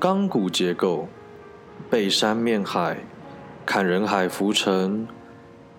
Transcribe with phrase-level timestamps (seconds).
[0.00, 1.08] 钢骨结构，
[1.90, 2.98] 背山面海，
[3.66, 5.06] 看人海浮沉。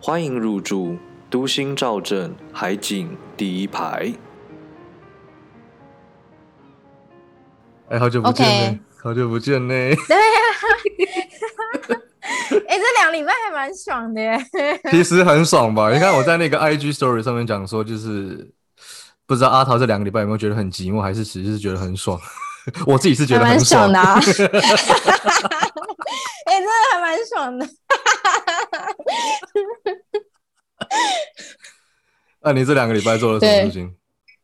[0.02, 0.98] 欢迎入住
[1.30, 4.14] 都心兆镇海景第一排。
[7.90, 9.74] 哎，好久不见呢，好久不见呢。
[9.74, 9.96] 对呀、
[12.68, 14.38] 哎、这两个礼拜还蛮爽的耶。
[14.92, 15.92] 其实很爽吧？
[15.92, 18.50] 你看我在那个 IG Story 上面讲说，就是
[19.26, 22.20] 不知道阿桃这两个礼拜有没有觉得很寂寞，还是只是觉得很爽？
[22.88, 24.20] 我自己是觉得还蛮很爽爽的、啊。
[26.46, 27.68] 哎、真的还蛮爽的。
[32.42, 33.94] 那、你这两个礼拜做了什么事情？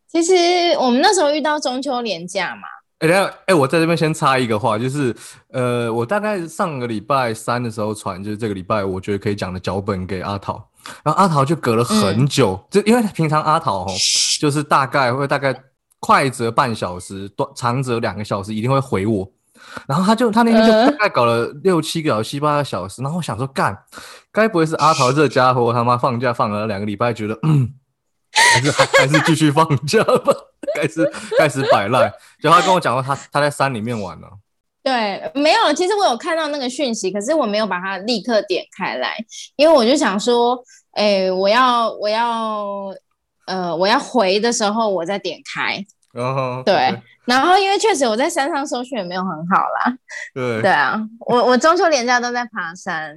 [0.08, 0.34] 其实
[0.80, 2.62] 我们那时候遇到中秋连假嘛，
[3.00, 5.14] 哎、等一下，哎、我在这边先插一个话，就是
[5.52, 10.54] 呃，我大概上个礼拜三的时候传，就是这个礼拜我觉得可以讲的脚本给阿桃，
[11.04, 13.92] 然后阿桃就隔了很久，就因为平常阿桃哦，
[14.40, 15.54] 就是大概会大概
[16.05, 19.27] 快则半小时，短长则两个小时，一定会回我。
[19.88, 23.76] 然后他就他那天就嗯大概搞了六七个小时、七八个小时，然后我想说，干，
[24.32, 27.74] 该不会是阿桃这家伙他妈放假放了两个礼拜，觉得嗯，
[28.54, 30.34] 还是还还是继续放假吧，
[30.80, 32.13] 开始开始摆烂。
[32.40, 34.30] 结果他跟我讲说他他在山里面玩了，
[34.84, 35.74] 对，没有。
[35.74, 39.18] 其实我有看到那个讯息，可是我没有把它立刻点开来，
[39.55, 42.93] 因为我就想说，哎、我要我要
[43.48, 45.84] 呃我要回的时候我再点开。
[46.16, 49.94] 然后对然后因为确实我在山上搜寻也没有很好啦。
[50.34, 53.13] 对对啊，我我中秋连假都在爬山。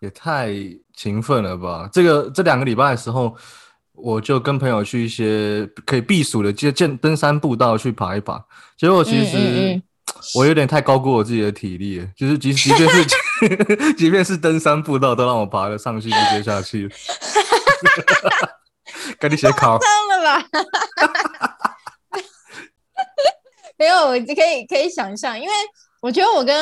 [0.00, 0.50] 也太
[0.94, 1.88] 勤奋了吧！
[1.90, 3.34] 这个这两个礼拜的时候，
[3.94, 8.40] 我就跟朋友去一些可以避暑的健健登山步道去爬一爬。
[8.76, 9.82] 结果其实嗯嗯嗯
[10.34, 13.06] 我有点太高估我自己的体力了，就是即即便是
[13.96, 16.88] 即便是登山步道，都让我爬了上去就接下去。
[19.18, 20.44] 赶紧写考，上了吧？
[23.78, 25.52] 没有，我可以可以想象，因为
[26.00, 26.54] 我觉得我跟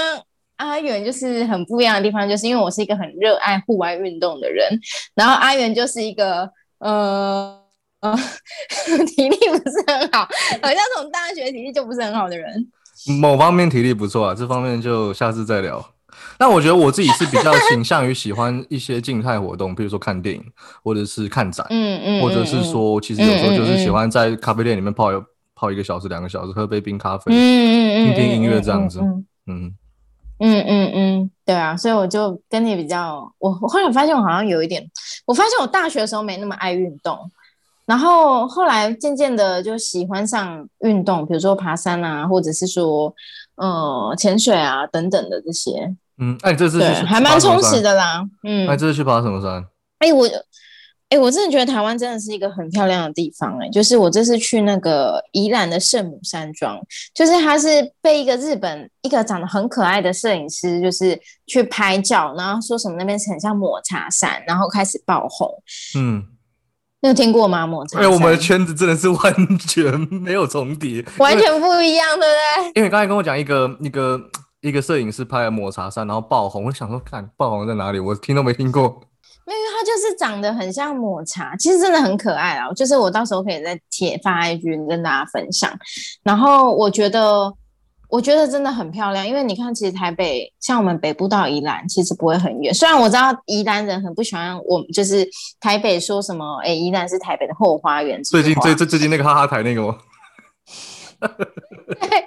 [0.57, 4.79] 阿元就是很不一样的地方，就是因为我是一个很热爱户外运动的人，
[5.15, 6.49] 然后阿元就是一个
[6.79, 7.61] 呃
[8.01, 8.17] 呃
[9.07, 10.29] 体力不是很好，
[10.63, 12.71] 好像从大学体力就不是很好的人。
[13.21, 15.85] 某方面体力不错啊，这方面就下次再聊。
[16.39, 20.45] 但我觉得我自己是比较倾向于喜欢一些静态活动，比如说看电影，
[20.83, 25.17] 或者是看展，嗯嗯，或者是嗯，说，其实有时候就是喜欢在咖啡店里面泡一
[25.65, 27.33] 泡一个小时、两个小时，喝杯冰咖啡。
[27.33, 29.75] 嗯嗯嗯，听听音乐这样子嗯嗯，
[30.41, 34.87] 嗯嗯嗯，对啊，所以我就跟你比较，我我后来发现我好像有一点，
[35.25, 37.19] 我发现我大学的时候没那么爱运动，
[37.87, 43.15] 然后后来渐渐的就喜欢上运动，比如说爬山啊，或者是说
[43.57, 47.81] 呃潜水啊等等的这些，嗯，哎、你这次对，还蛮充实。
[47.81, 48.23] 的啦。
[48.43, 49.65] 嗯，哎、这次去爬什么山？
[50.01, 50.27] 哎、我，
[51.15, 56.77] 哎、我真的觉得台湾真的是一个很漂亮的地方、哎，就是我这次去那个宜兰的圣母山庄，
[57.15, 57.69] 就是它是
[58.03, 61.17] 被一个日本一个长得很可爱的摄影师，就是
[61.47, 65.49] 去拍照，然后说什么那边是很像抹茶山，然后开始爆红。
[65.97, 66.25] 嗯，
[67.03, 67.65] 你有听过吗？
[67.65, 68.13] 抹茶哎、山？
[68.13, 72.73] 我们的圈子真的是 完全没有重叠，完全不一样，对不对？
[72.75, 74.21] 因为刚才跟我讲一个一个
[74.63, 78.01] 一个摄影师拍了抹茶山，然后爆红，我想说，看爆红在哪里？
[78.01, 79.01] 我听都没听过。
[79.47, 82.73] 没有，它就是长得很像抹茶，其实真的很可爱啊。
[82.73, 85.71] 就是我到时候可以再贴发 IG 跟大家分享。
[86.23, 87.53] 然后我觉得，
[88.09, 92.73] 我觉得真的很漂亮，因为你看，其实台北像我们北部到宜兰，其实不会很远。
[92.73, 95.29] 虽然我知道宜兰人很不喜欢我们，就是
[95.61, 98.23] 台北说什么，哎，宜兰是台北的后花园。
[98.25, 99.97] 最近最最最近那个哈哈台那个吗？
[102.01, 102.19] 对，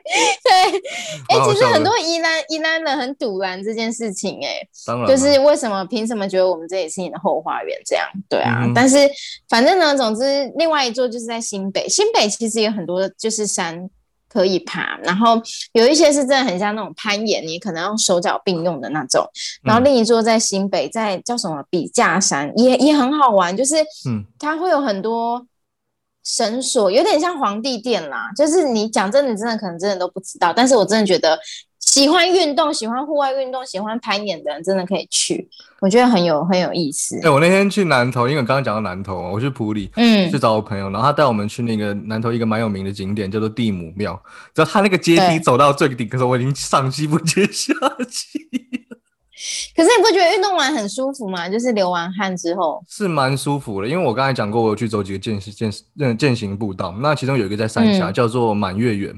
[1.29, 4.65] 哎、蛮好笑的其实很多宜兰宜兰人很堵拦这件事情、哎。
[4.85, 8.07] 当然，就是为什么凭什么觉得我们这里是你的后花园这样？
[8.29, 8.97] 对啊，嗯但是
[9.49, 13.89] 反正呢，总之另外一座就是在新北，新北其实有很多就是山
[14.29, 15.41] 可以爬，然后
[15.73, 19.27] 有一些是真的很像那种攀岩，你可能用手脚并用的那种。
[19.63, 23.75] 然后嗯另一座在新北，在叫什么笔架山，也也很好玩，就是
[24.07, 25.45] 嗯它会有很多。
[26.27, 31.39] 绳索有点像皇帝殿啦，就是你讲真的，你真的可能真的都不知道，但是我真的觉得
[31.79, 35.47] 喜欢运动、喜欢户外运动、喜欢攀岩的人，真的可以去，
[35.79, 37.29] 我觉得很有很有意思哎、。
[37.29, 44.21] 我那天去南投，因为我刚刚讲到南投嘛，我去埔里，嗯去找我朋友，然后他带我们去那个南投一个蛮有名的景点，叫做地母庙。
[44.53, 47.73] 只要他那个阶梯走到最顶，可是我已经上气不接下
[48.09, 48.49] 气，
[49.75, 51.47] 可是你不觉得运动完很舒服吗？
[51.47, 53.87] 就是流完汗之后，是蛮舒服的。
[53.87, 59.13] 因为我刚才讲过，我有去走几个健健健健行步道，那其中有一个在三峡，嗯叫做满月园。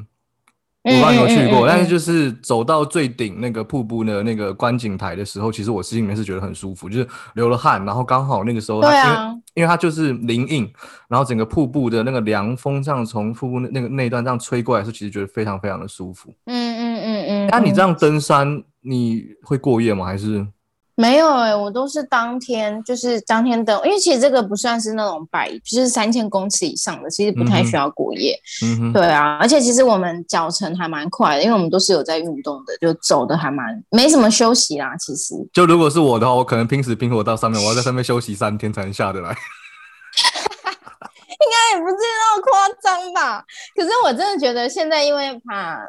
[0.82, 10.72] 我不知道有没有去过，嗯嗯嗯嗯但是就是走到最顶那个瀑布的那个观景台的时候，其实我心里面是觉得很舒服，就是流了汗，然后刚好那个时候对啊因为它就是林荫，
[11.10, 16.34] 然后整个瀑布的那个凉风这样从瀑布那那个那一段这样吹过来，是其实觉得非常非常的舒服。
[16.46, 17.48] 嗯嗯嗯嗯。
[17.52, 20.06] 那你这样登山，你会过夜吗？
[20.06, 20.46] 还是？
[20.96, 28.38] 没有哎，我都是当天，就是当天登，因为其实这个不算是那种百，就是三千公尺以上的，其实不太需要过夜。
[28.94, 34.94] 对啊，而且其实我们脚程还蛮快的，因为我们都是有在运动的，就走的还蛮没什么休息啦。
[34.98, 39.30] 其实，就如果是我的话，我可能拼死拼活到上面，我要在上面休息三天才能下得来。
[41.40, 43.46] 应该也不是那么夸张吧？
[43.74, 45.80] 可是我真的觉得现在因为爬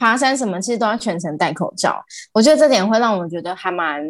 [0.00, 2.02] 爬山什么，其实都要全程戴口罩，
[2.32, 4.02] 我觉得这点会让我觉得还蛮。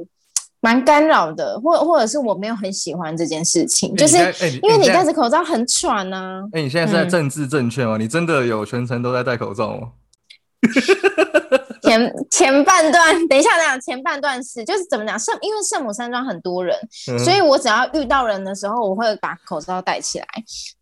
[0.63, 4.19] 蛮干扰的，或或者是我没有很喜欢这件事情，就是
[4.63, 6.43] 因为你戴着口罩很喘呐。
[6.53, 7.97] 哎，你现在是在政治正确吗？
[7.97, 9.89] 你真的有全程都在戴口罩吗？
[11.81, 15.19] 前前半段，等一下，等下，前半段是就是怎么讲？
[15.19, 16.77] 圣因为圣母山庄很多人，
[17.25, 20.27] 所以我只要遇到人的时候，我会把口罩戴起来。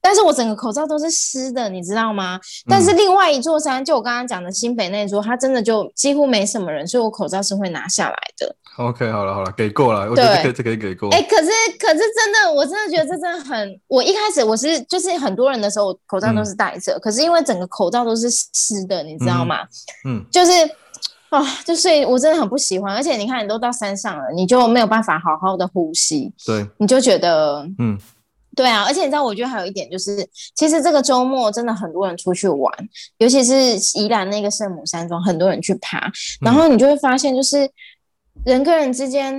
[0.08, 2.40] 但是我整个口罩都是湿的，你知道吗？
[2.66, 8.56] 但是另外一座山，就我刚刚讲的新北那座，它真的就几乎没什么人，所以我口罩是会拿下来的。
[8.78, 11.10] OK，好了好了，给过了，我觉得这可以给过。
[11.10, 19.58] 哎，可是可是真的，我真的觉得这真的很，我一开始我是就是很多人的时候，口罩都是戴着，可是因为整个口罩都是湿的，你知道吗？
[20.06, 20.52] 嗯，就是。
[21.30, 22.96] 啊，就所以，我真的很不喜欢。
[22.96, 26.32] 而且你看，你都到山上了，你就没有办法好好的呼吸。
[26.46, 27.98] 对，你就觉得，嗯，
[28.58, 28.82] 对啊。
[28.82, 32.72] 而且你知道，我觉得还有一点就是，其实这个周末真的很多人出去玩，
[33.18, 33.54] 尤其是
[33.98, 36.10] 宜兰那个圣母山庄，很多人去爬。
[36.40, 37.70] 然后你就会发现，就是
[38.44, 39.32] 人跟人之间，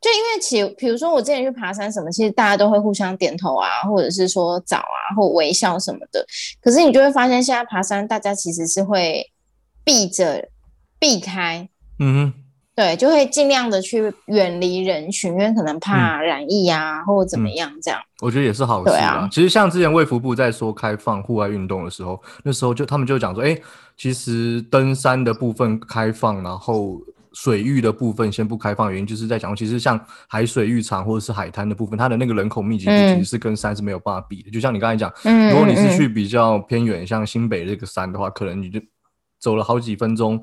[0.00, 6.24] 就因为其比如说我之前去爬山什么，其实大家都会互相点头啊，或者是说早啊，或微笑什么的。
[6.62, 9.30] 可是你就会发现，现在爬山大家其实是会
[9.84, 10.48] 避着。
[11.02, 11.68] 避开，
[11.98, 12.41] 嗯哼，
[12.74, 18.00] 对，就会尽量的去远离人群，因为可能怕染疫呀，或者怎么样这样。
[18.22, 19.28] 我觉得也是好事啊。
[19.30, 23.54] 其实像之前卫福部在说开放户外运动的时候，那时候就他们就讲说，哎，
[23.96, 26.98] 其实登山的部分开放，然后
[27.34, 34.50] 水域的部分先不开放，原因就是在讲，其实像海水浴场或者是海滩的部分，它的那个人口密集度其实是跟山是没有办法比的。
[34.50, 35.12] 就像你刚才讲，
[35.50, 38.80] 如果你是去比较偏远，像新北这个山的话，可能你就
[39.38, 40.42] 走了好几分钟。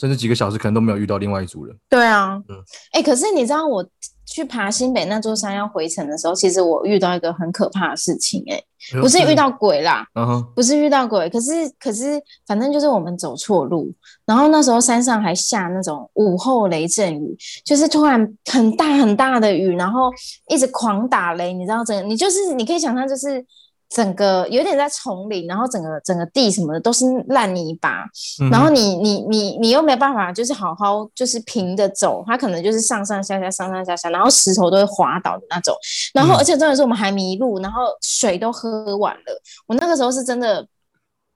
[0.00, 1.76] 甚至几个小时可能都没有遇到另外一组人。
[1.90, 2.56] 对啊，嗯，
[2.92, 3.86] 哎，可是你知道我
[4.24, 8.62] 去爬新北那座山要回程的时候，其实我遇到一个很可怕的事情，哎，
[8.98, 13.92] 不是遇到鬼啦，嗯哼，不是遇到鬼，可是可是反正就是我们走错路，
[14.24, 20.10] 然后那时候山上还下那种午后雷阵雨，就是突然很大很大的雨，然后
[20.48, 23.44] 一直狂打雷，你知道，整你就是你可以想象就是。
[23.90, 28.04] 整个有点在丛林，然后整个整个地什么的都是烂泥巴，
[28.50, 35.74] 然后你你你你又没办法，就是好好就是平着走，它可能就是上上下下上上下下，然后石头都会滑倒的那种，
[36.14, 40.64] 然后而且重点是我们还迷路，然后水都喝完了，我那个时候是真的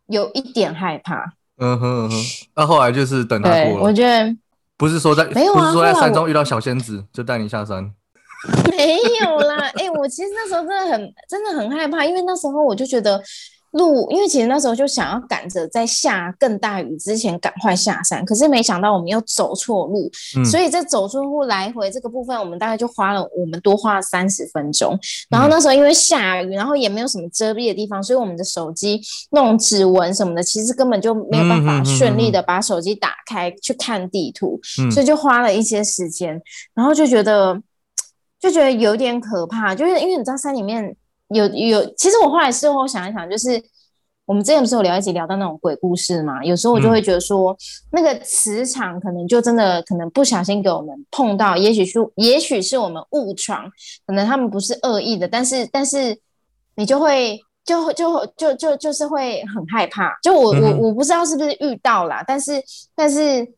[0.06, 1.24] 有一点害怕。
[1.58, 2.16] 嗯哼嗯哼，
[2.54, 3.82] 那后来就是等他过了。
[3.82, 4.36] 我觉得
[4.76, 7.92] 不是说在没有啊，不是说在山中遇到小仙子就带你下山。
[8.70, 13.22] 没有啦，哎，我其实那时候真的很真的很害怕，因为那时候我就觉得
[13.72, 20.10] 路，因为其实那时候就想要赶着在下更大雨之前赶快下山，可是没想到我们又走错路，
[20.44, 24.96] 所以在走错路来回这个部分，我们大概就花了我们多花了三十分钟。
[25.30, 29.00] 然后那时候因为下雨，然后也没有什么遮蔽的地方，所以我们的手机
[29.30, 34.60] 那种指纹什么的，其实根本就没有办法顺利的把手机打开去看地图，
[34.92, 36.40] 所以就花了一些时间，
[36.74, 37.60] 然后就觉得。
[38.44, 40.94] 就觉得有点可怕，就是因为你知道山里面
[41.28, 43.58] 有有，其实我后来事后想一想，就是
[44.26, 47.56] 我们之前不是有聊一集聊到那种鬼故事嘛，有时候我就会觉得说，
[47.90, 53.64] 那个磁场可能就真的可能不小心给我们碰到，也许是也许是我们误闯，
[54.06, 56.14] 可能他们不是恶意的，但是但是
[56.76, 62.62] 你就会就就就就就是会很害怕，就我我我不知道是不是遇到了，但是
[62.94, 63.50] 但是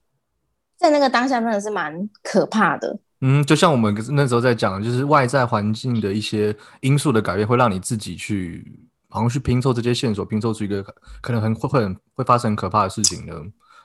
[0.76, 2.96] 在那个当下真的是蛮可怕的。
[3.20, 10.84] 嗯，就像我们那时候在讲，就是外在环境的一些因素的改变，会让你自己去，好像去拼凑这些线索，拼凑出一个
[11.20, 13.34] 可能很会会很会发生很可怕的事情的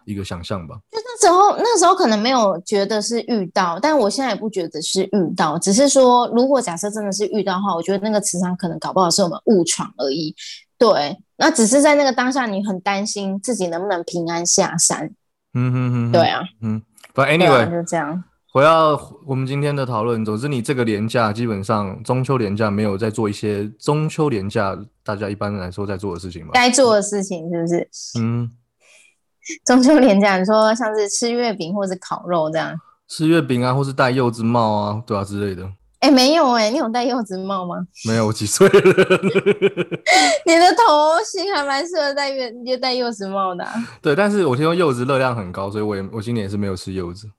[0.06, 0.76] 一个想象吧。
[0.92, 10.36] 就那时候，那时候可能没有觉得是遇到，但我现在也不觉得是遇到，只是说，如果假设真的是遇到的话，我觉得那个磁场可能搞不好是我们误闯而已。
[10.78, 15.14] 对，那只是在那个当下，你很担心自己能不能平安下山。
[15.54, 16.82] 嗯哼哼，对啊，嗯
[17.14, 18.24] ，But anyway，就这样。
[18.54, 26.52] 回到我们今天的讨论，总之你这个年假基本上中秋年假没有在做一些中秋年假大家一般来说在做的事情吗？
[26.54, 27.88] 该做的事情是不是？
[28.20, 28.52] 嗯，
[29.66, 32.78] 中秋年假你说像是吃月饼或者烤肉这样，
[33.08, 35.72] 吃月饼啊，或是戴柚子帽啊，对啊之类的。
[36.00, 37.76] 哎、没有哎、你有戴柚子帽吗？
[38.06, 38.82] 没有，我几岁了？
[40.46, 47.30] 你的头型还蛮适合戴月就戴柚子帽的啊、对，但是我听说柚子热量很高，所以我也我今年也是没有吃柚子。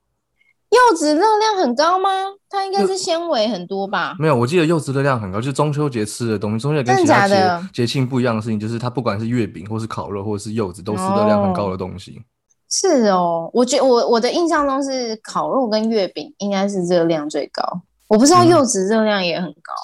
[0.72, 2.08] 柚子热量很高吗？
[2.48, 4.16] 它应该是纤维很多吧？
[4.18, 6.58] 没有，我记得柚子热量很高，就是中秋节吃的东西。
[6.58, 12.22] 中秋节跟真其他的节节庆不一样的事情，就是它不管是月饼，或是烤肉，或者是柚子，都是热量很高的东西。
[12.70, 17.62] 是哦，我觉我我的印象中是烤肉跟月饼应该是热量最高，
[18.08, 19.74] 我不知道嗯柚子热量也很高。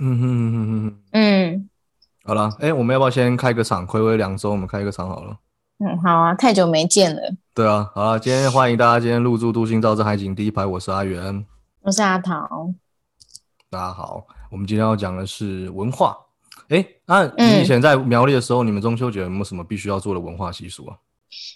[0.00, 0.98] 嗯哼哼哼哼哼。
[1.12, 1.70] 嗯
[2.24, 3.86] 好了，哎，我们要不要先开个场？
[3.86, 5.36] 暌违两周，我们开个场好了。
[5.82, 7.22] 嗯，好啊，太久没见了。
[7.54, 11.42] 对啊，好啊，今天欢迎大家今天入住都心兆镇海景第一排，我是阿元。
[11.80, 12.70] 我是阿桃，
[13.70, 16.14] 大家好，我们今天要讲的是文化。
[16.68, 20.94] 哎，那你嗯以前在苗栗的时候，你们中秋节有没有什么必须要做的文化习俗啊？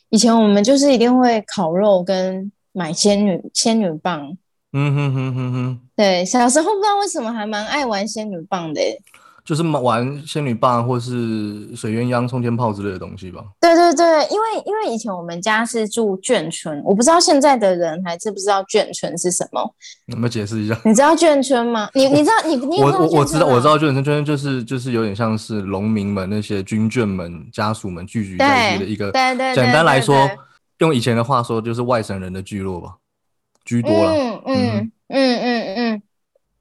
[0.08, 4.34] 以前我们就是一定会烤肉跟买仙女仙女棒。
[4.72, 8.98] 嗯哼哼哼哼，对，小时候不知道为什么还蛮爱玩仙女棒的耶。
[9.44, 13.44] 就是玩仙女棒或是水鸳鸯、冲天炮之类的东西吧。
[13.60, 19.60] 对对对，因为因为以前我们家是住眷村，我不知道现在的人还知不知道眷村是什么？
[20.06, 20.80] 能不能解释一下？
[20.84, 21.90] 你知道眷村吗？
[21.94, 30.28] 你你知道你你我我我知道我知道眷村，眷村就是就是有点像是农民们那些军眷们家属们聚集在一起的一个，对对对简单来说
[30.78, 32.94] 用以前的话说就是外省人的聚落吧，
[33.64, 34.12] 居多了。
[34.12, 35.53] 嗯嗯嗯嗯嗯，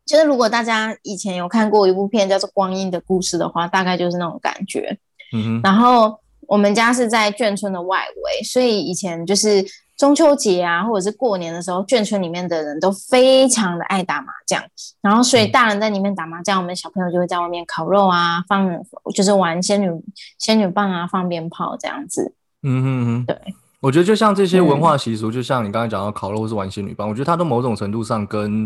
[0.05, 4.97] 就是如果大家以前有看过一部片叫做《光阴的故事》的话，大概就是那种感觉。
[5.33, 9.65] 嗯哼，然后我们家是在眷村的外围，所以以前就是
[9.97, 14.61] 中秋节啊，或者是过年的时候，眷村里面的人都非常的爱打麻将。
[15.01, 18.69] 然后所以嗯大人在里面打麻将，我们小朋友就会在外面烤肉啊，放
[19.15, 19.89] 就是玩仙女
[20.37, 22.35] 仙女棒啊，放鞭炮这样子。
[22.63, 23.37] 嗯哼哼，对。
[23.79, 28.65] 我觉得就像这些文化习俗，就像你刚才讲到烤肉或是玩仙女棒，我觉得它都某种程度上跟，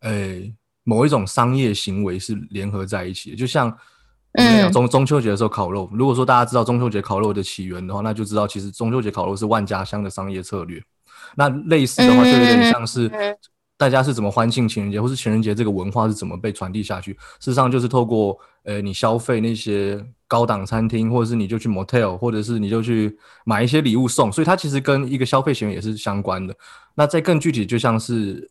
[0.00, 0.50] 诶、
[0.88, 3.36] 某一种商业行为是联合在一起的。
[3.36, 3.70] 就像
[4.32, 10.82] 嗯中中秋节的时候烤肉，如果说大家知道中秋节烤肉的起源的话，那就知道其实中秋节烤肉是万家香的商业策略。
[11.36, 13.36] 那类似的话，就有点像是嗯
[13.76, 17.12] 大家是怎么欢庆情人节，或是情人节这个文化是怎么被传递下去。
[17.12, 26.56] 事实上，就是透过呃你消费那些高档餐厅，或者是你就去 motel，或者是你就去买一些礼物送，所以它其实跟一个消费行为也是相关的。
[26.94, 28.50] 那再更具体，就像是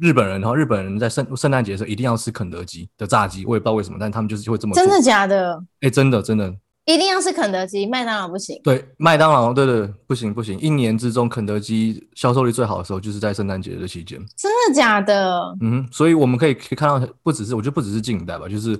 [0.00, 4.74] 日本人，然后日本人在圣圣诞节的时候一定要吃肯德基的炸鸡，我也不知道为什么，但他们就是会这么。
[4.74, 5.62] 真的假的？
[5.80, 6.52] 哎，真的真的，
[6.84, 8.60] 一定要是肯德基，麦当劳不行。
[8.64, 14.18] 对，麦当劳，对对，不行不行，一年之中肯德基销售率最好的时候就是在圣诞节的期间。
[14.36, 15.56] 真的假的？
[15.60, 18.78] 嗯，所以我们可以可以看到，不只是我觉得不只是近代吧，就是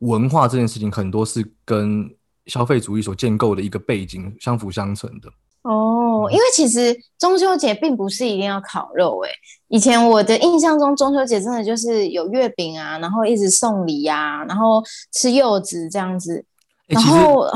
[0.00, 2.08] 文化这件事情，很多是跟
[2.46, 5.30] 消费主义所建构的一个背景相辅相成的。
[5.62, 9.30] 哦，因为其实中秋节并不是一定要烤肉诶、
[9.68, 16.44] 以前我的印象中，中秋节真的就是有月饼啊，然后一直送礼啊，然后吃柚子这样子。
[16.86, 17.46] 然后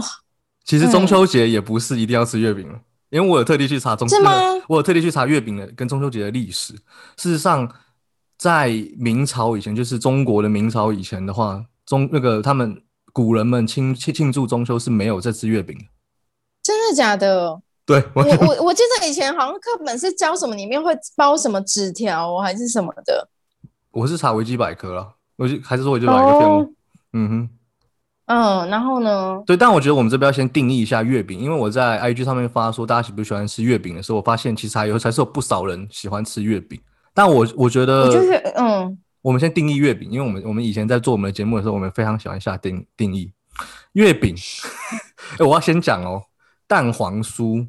[0.64, 2.78] 其实中嗯秋节也不是一定要吃月饼的，
[3.10, 4.30] 因为我有特地去查中，是吗
[4.68, 6.74] 我有特地去查月饼的跟中秋节的历史。
[7.16, 7.68] 事实上，
[8.38, 8.68] 在
[8.98, 12.80] 明朝以前，就是中国的明朝以前的话，中那个他们
[13.12, 15.84] 古人们庆庆庆祝中秋是没有在吃月饼的。
[16.62, 17.60] 真的假的？
[17.86, 23.28] 对，我我我记得以前好像课本是教什么，里面会包什么纸条哦还是什么的。
[23.90, 26.68] 我是查维基百科了，我就还是说维基百科
[27.12, 27.48] 嗯哼。
[28.26, 29.42] 嗯，然后呢？
[29.46, 36.80] 对，但我觉得我们这边要先定义一下月饼，因为我在 IG 上面发说大家喜不喜欢吃月饼的时候，我发现其实还有还是有不少人喜欢吃月饼。
[37.12, 43.30] 但我我觉得，就是嗯，我们先定义月饼，因为我们我们以前在做我们的节目的时候，我们非常喜欢下定定义
[43.92, 44.34] 月饼。
[45.38, 46.22] 哎，我要先讲哦，
[46.66, 47.66] 蛋黄酥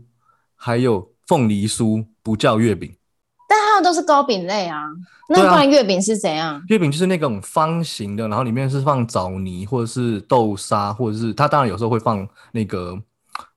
[0.55, 2.95] 还有凤梨酥不叫月饼，
[3.47, 4.83] 但它们都是糕饼类啊。
[5.27, 6.61] 那对啊不然月饼是怎样？
[6.67, 12.95] 月饼就是那种方形的，然后里面是放枣泥或者是豆沙，或者是它当然有时候会放那个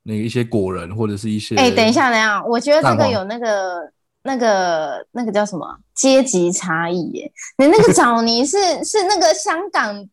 [0.03, 1.57] 那个一些果仁或者是一些。
[1.57, 3.93] 哎、等一，下，等一下，我觉得这个有那个、
[4.23, 7.31] 那个、那个叫什么阶级差异耶？
[7.59, 10.09] 你那个枣泥是 是那个香港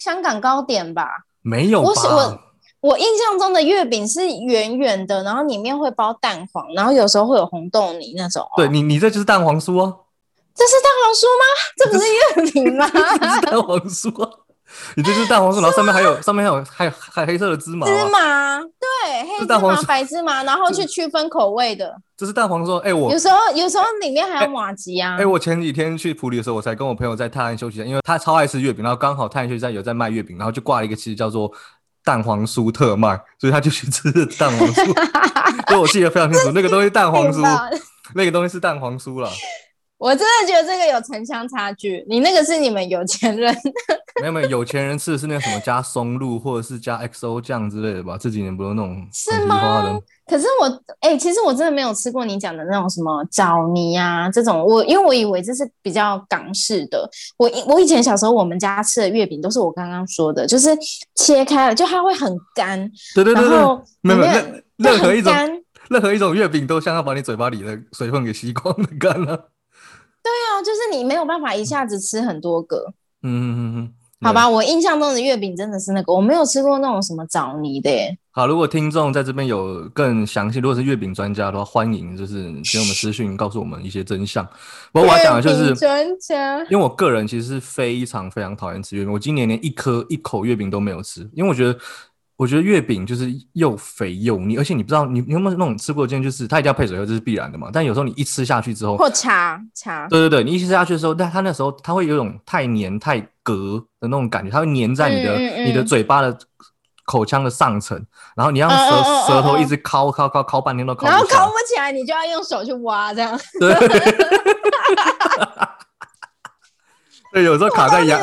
[0.00, 1.08] 香港糕点吧？
[1.42, 1.88] 没有吧？
[1.88, 2.40] 我我
[2.80, 8.52] 我印象中的月饼是圆圆的，然后里面会包蛋黄，然后有时候会有红豆泥那种、哦。
[8.56, 9.96] 对，你，你这就是蛋黄酥哦，
[10.54, 11.44] 这是蛋黄酥吗？
[11.76, 12.88] 这不是月饼吗？
[13.20, 14.30] 这是蛋黄酥啊，
[14.94, 21.96] 你这就是蛋黄酥，然后上面还有上面还有还有还有黑色的芝麻、芝啊，麻对，黑芝麻、白芝麻，然后去区分口味的。
[22.16, 22.76] 这是蛋黄酥。
[22.78, 25.16] 哎、我有时候有时候里面还有马吉啊。
[25.18, 31.50] 哎、我前几天去普里的时候，我才跟我朋友在泰安休息站，因为他超爱吃月饼，然后刚好泰安休息站有在卖月饼，然后就挂了一个旗子叫做
[32.06, 34.84] 蛋黄酥特卖，所以他就去吃蛋黄酥。
[35.66, 37.42] 所以我记得非常清楚，那个东西蛋黄酥，
[38.14, 39.28] 那个东西是蛋黄酥了。
[39.98, 42.04] 我真的觉得这个有城乡差距。
[42.08, 43.54] 你那个是你们有钱人，
[44.20, 48.18] 没有没有，有钱人吃的是那个什么加松露或者是加 XO 酱之类的吧？
[48.20, 49.98] 这几年不都那种是吗？
[50.26, 57.08] 可是我哎、其实我真的没有吃过你讲的那种什么枣泥啊这种，我因为我以为这是比较港式的。
[57.38, 60.76] 我以我以前小时候我们家吃的月饼都是我刚刚说的，就是
[61.14, 62.78] 切开了就它会很干，
[63.14, 65.32] 对对对对然后，没有任任何一种
[65.88, 69.52] 任何一种月饼都像要把你嘴巴里的水分给吸光的干了。
[70.26, 72.92] 对啊，就是你没有办法一下子吃很多个。
[73.22, 73.92] 嗯嗯嗯嗯，
[74.26, 78.18] 好吧，我印象中的月饼真的是那个，我没有吃过那种什么枣泥的耶。
[78.32, 82.42] 好，如果听众在这边有更详细，如果是月饼专家的话，欢迎就是
[82.72, 84.44] 给我们私讯，告诉我们一些真相。
[84.92, 91.78] 不过我要讲的就是，专家，因为我个人其实是非常非常讨厌吃月饼，我今年连一颗一口月饼都没有吃，因为我觉得。
[92.36, 97.70] 我觉得月饼就是又肥又腻，而且你不知道你你有没有那种吃过，件就是它一定要配水喝，这是必然的嘛。
[97.72, 106.38] 但有时候你一吃下去之后，或茶茶，对对对，你一吃下去的时候，但它那时候它会有一种太黏太隔的那种感觉，它会粘在你的、嗯嗯嗯你的嘴巴的
[107.06, 107.98] 口腔的上层，
[108.36, 113.40] 然后你让舌、舌头嗯一直敲敲敲敲半天都敲不下然后敲不起来，你就要用手去挖，这样。
[113.58, 113.74] 对，
[117.32, 118.18] 对，有时候卡在牙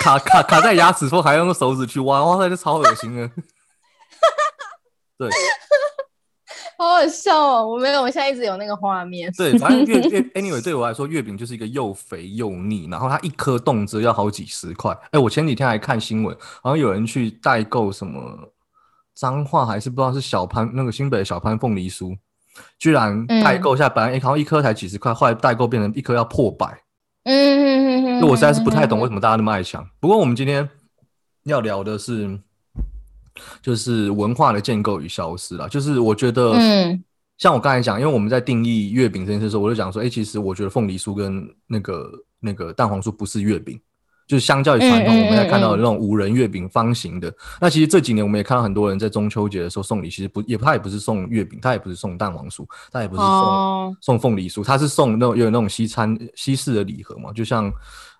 [0.00, 3.30] 卡卡卡在牙齿缝，还要用手指去挖，哇塞，这超恶心的。
[5.18, 5.28] 对
[6.78, 7.66] 好好笑哦！
[7.66, 9.32] 我没有，我现在一直有那个画面。
[9.36, 14.96] 对，反正月月 anyway 对我来说，月饼就是一个又肥又腻，然后它一颗动辄要好几十块。
[15.10, 18.52] 哎，我前几天还看新闻，好像有人去代购什么
[19.12, 22.16] 脏话还是不知道是小潘那个新北的小潘凤梨酥，
[22.78, 26.80] 居然代购下，本来好像一颗才几十块，后来代购变成一颗要破百。
[27.28, 29.20] 嗯嗯嗯我实在是不太懂为什么。
[29.20, 29.86] 大家那么爱抢。
[30.00, 30.68] 不过我们今天
[31.44, 32.38] 要聊的是，
[33.62, 35.68] 就是文化的建构与消失了。
[35.68, 37.04] 就是我觉得，嗯
[37.36, 43.80] 像我刚才讲，因为我们在定义月饼这件事的时候，我就讲说，哎、其实我觉得凤梨酥跟那个那个蛋黄酥不是月饼。
[44.28, 53.96] 就是相较于传统，我们在看到的嗯那种五仁月饼方形的，那其实这几年我们也看到很多人在中秋节的时候送礼，其实不也他也不是送月饼，他也不是送蛋黄酥，他也不是送、哦。
[54.02, 57.72] 送凤梨酥，他是送那种有那种西餐西式的礼盒嘛，就像，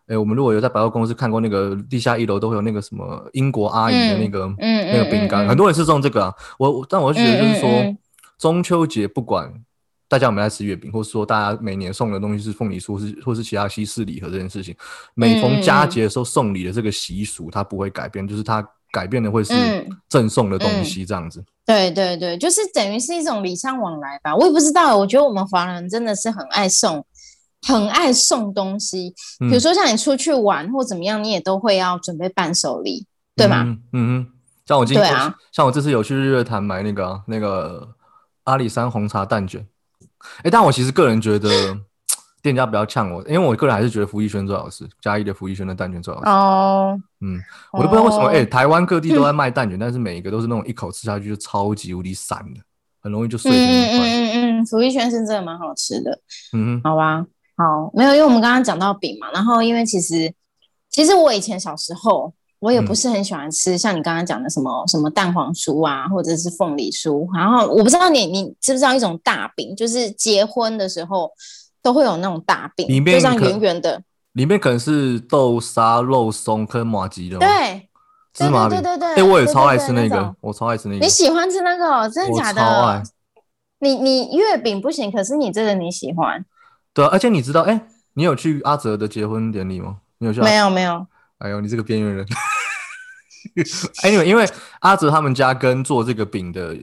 [0.06, 6.34] 诶、我们如果有在百货公司看过那个地下一楼都会有那个什么英国阿姨的那个、嗯那个饼干，很多人是送这个啊。
[6.58, 7.96] 我我但我觉得就是说，
[8.38, 9.52] 中秋节不管
[10.08, 14.74] 大家有没有在吃月饼，或是说大家每年送的东西是凤梨酥，或是或是其他西式礼盒这件事情，
[15.14, 21.44] 每逢佳节的时候送礼的这个习俗，它不会改变，就是它改变的会是嗯赠送的东西这样子。
[21.66, 24.34] 对对对，就是等于是一种礼尚往来吧。
[24.34, 27.04] 我也不知道，我觉得我们华人真的是很爱送，
[27.66, 29.14] 很爱送东西。
[29.38, 33.64] 比如嗯说像你出去玩或怎么样，你也都会要准备伴手礼，对吗？
[33.64, 34.32] 嗯嗯哼，
[34.64, 37.86] 像我今天、对啊像我这次有去日月潭买那个啊那个
[38.44, 39.66] 阿里山红茶蛋卷，
[40.42, 41.48] 哎、但我其实个人觉得
[42.40, 46.30] 店家不要呛我，因为我个人还是觉得福一轩最好吃，嘉义的福一轩的蛋卷最好吃。
[46.30, 47.40] 哦，嗯，
[47.72, 52.60] 我都不知道为什么，哦哎、台湾各地都在卖蛋卷，但是每一个都是那种一口吃下去就超级无敌散的，
[53.02, 54.08] 很容易就碎嗯成一块。
[54.08, 56.18] 嗯嗯嗯嗯，福一轩是真的蛮好吃的。
[56.52, 57.24] 嗯，好吧，
[57.56, 60.32] 好，没有，因为我们刚刚讲到饼嘛，然后因为其实
[60.90, 71.30] 其实我以前小时候我也不嗯是很喜欢吃，像你刚刚讲的什么什么蛋黄酥啊，或者是凤梨酥，然后我不知道你你知不知道一种大饼，就是结婚的时候
[71.82, 77.38] 都会有那种大饼，里面就像圆圆的，里面可能是豆沙、肉松跟麻吉的？
[77.38, 77.88] 对，
[78.34, 78.80] 芝麻饼。
[78.80, 81.04] 对对对哎、对我也超爱吃那个那，我超爱吃那个。
[81.04, 83.02] 你喜欢吃那个哦、真的假的超爱？
[83.80, 86.44] 你你月饼不行，可是你这个你喜欢？
[86.92, 89.98] 对啊，而且你知道，哎、你有去阿哲的结婚典礼吗？
[90.18, 90.40] 你有去？
[90.40, 90.56] 没。
[90.56, 91.06] 有没有，
[91.38, 92.26] 哎呦，你这个边缘人。
[94.02, 94.46] anyway，因为
[94.80, 96.76] 阿哲他们家跟做这个饼的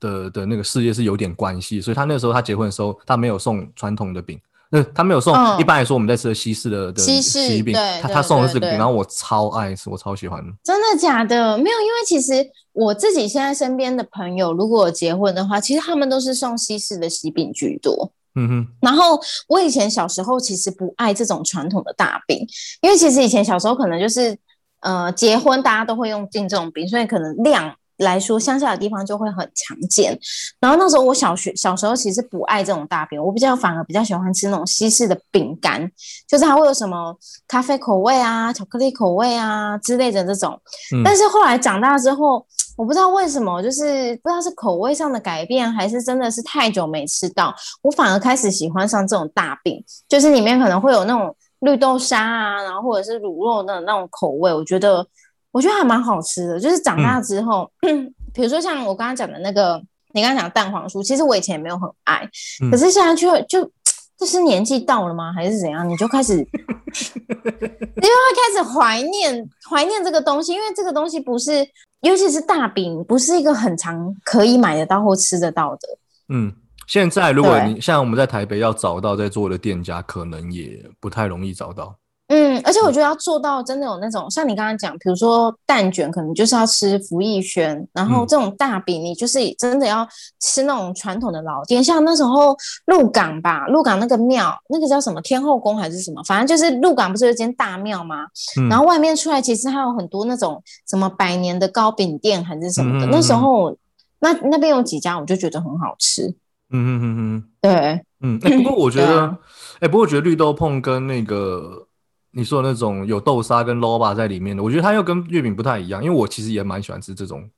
[0.00, 4.38] 的的那个事业是有点关系，所以他那时候他结婚的时候，他没有送传统的饼，
[4.70, 5.34] 那他没有送。
[5.34, 10.52] 嗯一般来说，我们在吃的西式的的西式喜饼，他他送的是这个饼，然后我超爱吃，我超喜欢的。
[10.64, 11.56] 真的假的？
[11.56, 18.12] 没有，因为其实我自己现在身边的朋友，如果结婚的话，其实他们都是送西式的喜饼居多。
[18.40, 22.46] 嗯哼，然后我以前小时候其实不爱这种传统的大饼，
[22.80, 24.36] 因为其实以前小时候可能就是
[24.80, 30.18] 呃结婚大家都会用订这种饼，所以可能量来说乡下的地方就会很常见。
[30.58, 35.86] 然后那时候我小学小时候其实不爱这种大饼，我比较反而比较喜欢吃那种西式的饼干，
[36.26, 37.14] 就是它会有什么
[37.46, 40.58] 咖啡口味啊、巧克力口味啊之类的这种。
[40.94, 42.46] 嗯但是后来长大之后，
[42.80, 55.06] 我不知道为什么，就是不知道是口味上的改变，还是真的是太久没吃到，我反而开始喜欢上这种大饼，就是里面可能会有那种绿豆沙啊，然后或者是卤肉的那种口味，我觉得
[55.52, 56.58] 我觉得还蛮好吃的。
[56.58, 57.70] 就是长大之后，
[58.32, 59.78] 比如说像我刚刚讲的那个，
[60.14, 62.26] 你刚刚讲的蛋黄酥，其实我以前也没有很爱，
[62.62, 63.70] 嗯可是现在就就
[64.16, 65.30] 这是年纪到了吗？
[65.34, 65.86] 还是怎样？
[65.86, 71.62] 你就开始， 你就会开始怀念怀念这个东西，因为这个东西不是，
[72.00, 75.80] 尤其是大饼，不是一个很常可以买得到或吃得到的。
[76.28, 76.52] 嗯，
[76.86, 81.94] 现在如果你像我们在台北要找到在做的店家，可能也不太容易找到。
[82.32, 88.26] 嗯，而且我觉得要做到真的有那种，像你刚刚讲，比如说蛋卷，可能就是要吃福义轩，然后嗯。
[88.30, 90.06] 这种大饼，你就是真的要
[90.40, 98.26] 吃那种传统的老店，像那时候鹿港吧，鹿港那个庙，那个叫什么天后宫还是什么，反正就是鹿港不是有一间大庙吗？
[98.56, 103.76] 嗯，然后外面出来其实还有很多那种什么百年的糕饼店还是什么的，那时候
[104.20, 106.28] 那那边有几家我就觉得很好吃，
[106.70, 107.44] 嗯嗯嗯嗯。
[107.60, 108.38] 对，嗯。
[108.44, 109.36] 哎、不过我觉得，
[109.80, 111.88] 哎、不过我觉得绿豆碰跟那个
[112.32, 117.48] 你说的那种有豆沙跟 loba 在里面的，我觉得它又跟月饼不太一样，因为我其实也蛮喜欢吃这种。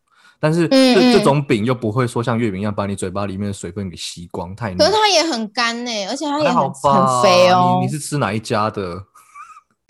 [0.41, 6.93] 但是这嗯嗯这种饼又不会说像月饼一样把你嘴巴里面的水分给吸光，太腻可是它也很干呢、而且它也好很？
[6.93, 7.79] 很肥哦。
[7.81, 9.05] 你你是吃哪一家的？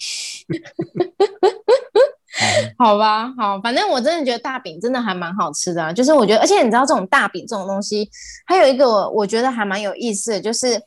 [2.76, 8.08] 好吧，好，反正我真的觉得大饼真的还蛮好吃的、啊，就是我觉得，而且你知道这种大饼这种东西，
[8.44, 10.80] 还有一个我我觉得还蛮有意思的，就是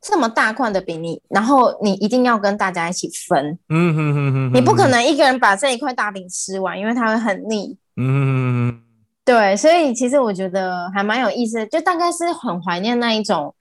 [0.00, 7.76] 这么大块的饼你，然后你一定要跟大家一起分，嗯哼哼哼，你不可能，一个人把这一块大饼吃完，因为它会很腻。
[7.96, 8.82] 嗯哼哼哼。
[9.22, 13.54] 对，所以其实我觉得还蛮有意思的，就大概是很怀念那一种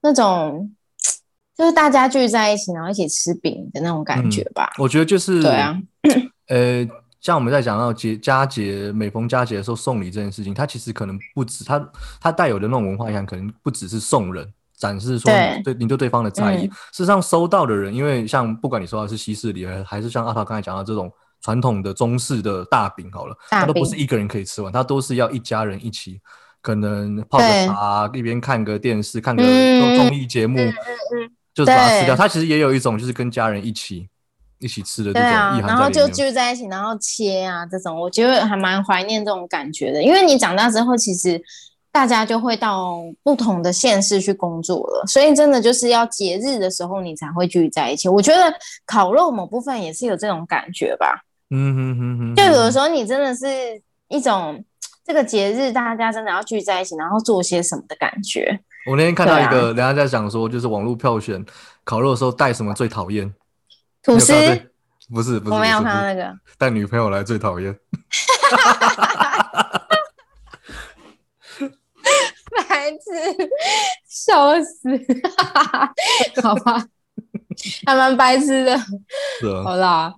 [0.00, 0.74] 那种，
[1.56, 4.72] 就是大家聚在一起，然后一起吃饼的那种感觉吧。
[4.78, 5.78] 我觉得就是对啊，
[6.48, 6.88] 呃，
[7.20, 14.52] 像我们在讲到节佳节，每逢佳节的时候送礼这件事情，它其实可能不止它它带有的那种文化影响，可能不只是送人。
[14.84, 15.56] 展示说对。
[15.56, 16.70] 你对对对方的在意，嗯。
[16.70, 26.20] 事实上收到的人，因为像不管你收到的是西式礼盒，还是像阿涛刚才讲到这种传统的中式的大饼，好了，大它都不是一个人可以吃完，它都是要一家人一起，
[26.60, 29.96] 可能泡个茶，一边看个电视，看个嗯。
[29.96, 30.74] 综艺节目，嗯
[31.54, 32.14] 就是把它吃掉。
[32.14, 32.18] 对。
[32.18, 34.08] 它其实也有一种就是跟家人一起
[34.58, 36.08] 一起吃的这种意，涵然后就。
[36.08, 40.02] 聚在一起，然后切啊这种，我觉得还蛮怀念这种感觉的。
[40.02, 41.40] 因为你长大之后，其实
[41.94, 48.08] 大家就会到不同的县市去工作了，所以真的就是要节日的时候你才会聚在一起。
[48.08, 48.52] 我觉得
[48.84, 51.22] 烤肉某部分也是有这种感觉吧。
[51.50, 53.46] 嗯哼哼哼，就有的时候你真的是
[54.08, 54.64] 一种
[55.04, 58.58] 这个节日大家真的要聚在一起，然后做些什么的感觉。
[58.90, 61.46] 我那天看到一对个，人家在讲说，就是网络票选
[61.84, 63.32] 烤肉的时候带什么最讨厌？
[64.02, 64.32] 吐司
[65.12, 67.72] 不是不是，我没有看到那个，带女朋友来最讨厌。
[72.68, 73.48] 白痴，
[74.08, 74.88] 笑死，
[76.42, 76.86] 好吧，
[77.86, 78.76] 还蛮白痴的。
[79.40, 80.14] 是啊，好啦，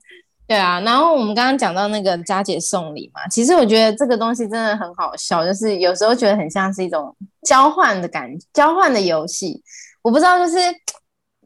[0.46, 9.62] 对啊，然后我们刚刚讲到那个佳姐送礼嘛，其实我觉得这个东西真的很好笑，就是有时候觉得很像是一种交换的感交换的游戏。
[10.02, 10.58] 我不知道，就是，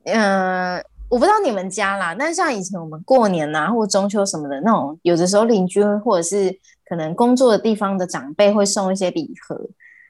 [0.05, 0.77] 嗯、
[1.09, 9.59] 我不知道你们家啦，但像以前我们过年呐、或中秋什么的那种，有的时候邻居或者是可能工作的地方的长辈会送一些礼盒，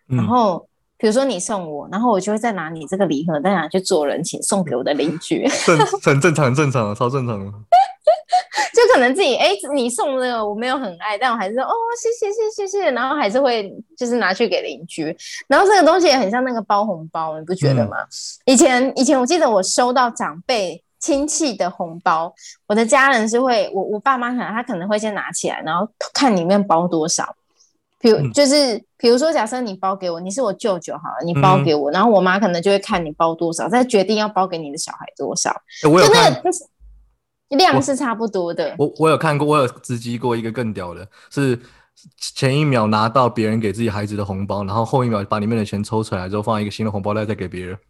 [0.06, 0.68] 然嗯，后
[1.00, 5.48] 比如说你送我，然后我就会再拿你这个礼盒再拿去做人情送给我的邻居。
[5.64, 7.46] 正很正常，很正常，超正常的。
[8.72, 15.14] 就可能自己哎，你送这个我没有很爱，但我还是说哦，谢谢谢谢谢谢，然后还是会就是拿去给邻居。
[15.48, 17.96] 然后这个东西也很像那个包红包，你不觉得吗？
[18.44, 22.32] 以前以前我记得我收到长辈亲戚的红包，
[22.66, 27.34] 我的家人是会我我爸妈可能他可能会先拿起来，然后看里面包多少。
[28.00, 35.50] 比如嗯就是比如说，假设你包给我，你是我舅舅好了，你包给我，然后我妈可能就会看你包多少，再决定要包给你的小孩多少。
[35.82, 38.74] 欸我有就那量是差不多的。
[38.78, 41.58] 我我有看过，我有直击过一个更屌的，是
[42.16, 47.76] 前一秒拿到别人给自己孩子的红包，然后后一秒把里面的钱抽出来之后，放一个新的红包袋再给别人。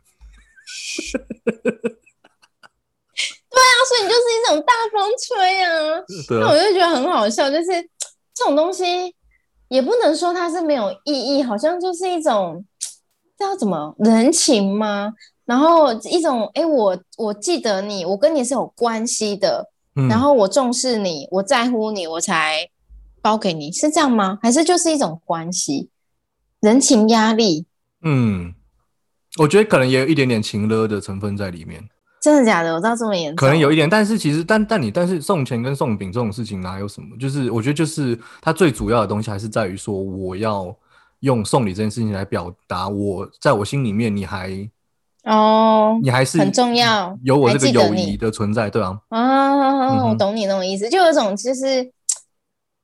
[3.51, 5.69] 对啊所以你就是一种大风吹啊
[6.41, 7.67] 那我，就觉得很好笑，就是
[8.33, 9.15] 这种东西
[9.71, 12.65] 也不能说它是没有意义，好像就是一种
[13.39, 15.15] 这要怎么人情吗？
[15.45, 22.69] 然后一种哎，我我记得你，我跟你是有关系的，嗯然后我重视你，我在乎你，我才
[23.23, 24.39] 包给你，是这样吗？
[24.43, 25.89] 还是就是一种关系，
[26.61, 27.67] 人情压力？
[28.03, 28.53] 嗯，
[29.39, 31.89] 我觉得可能也有一点点情勒的成分在里面，
[32.21, 32.75] 真的假的？
[32.75, 37.17] 我知道这么严重，可能有一点，但是其实但但你但是送钱跟送饼这种事情哪有什么？
[37.19, 40.75] 就是我觉得就是它最主要的东西还是在于说我要
[41.21, 44.69] 用送礼这件事情来表达我在我心里面你还
[45.25, 51.91] 哦，你还是很重要有我还这个友谊的存在，对啊，啊，我懂你那种意思，就有一种就是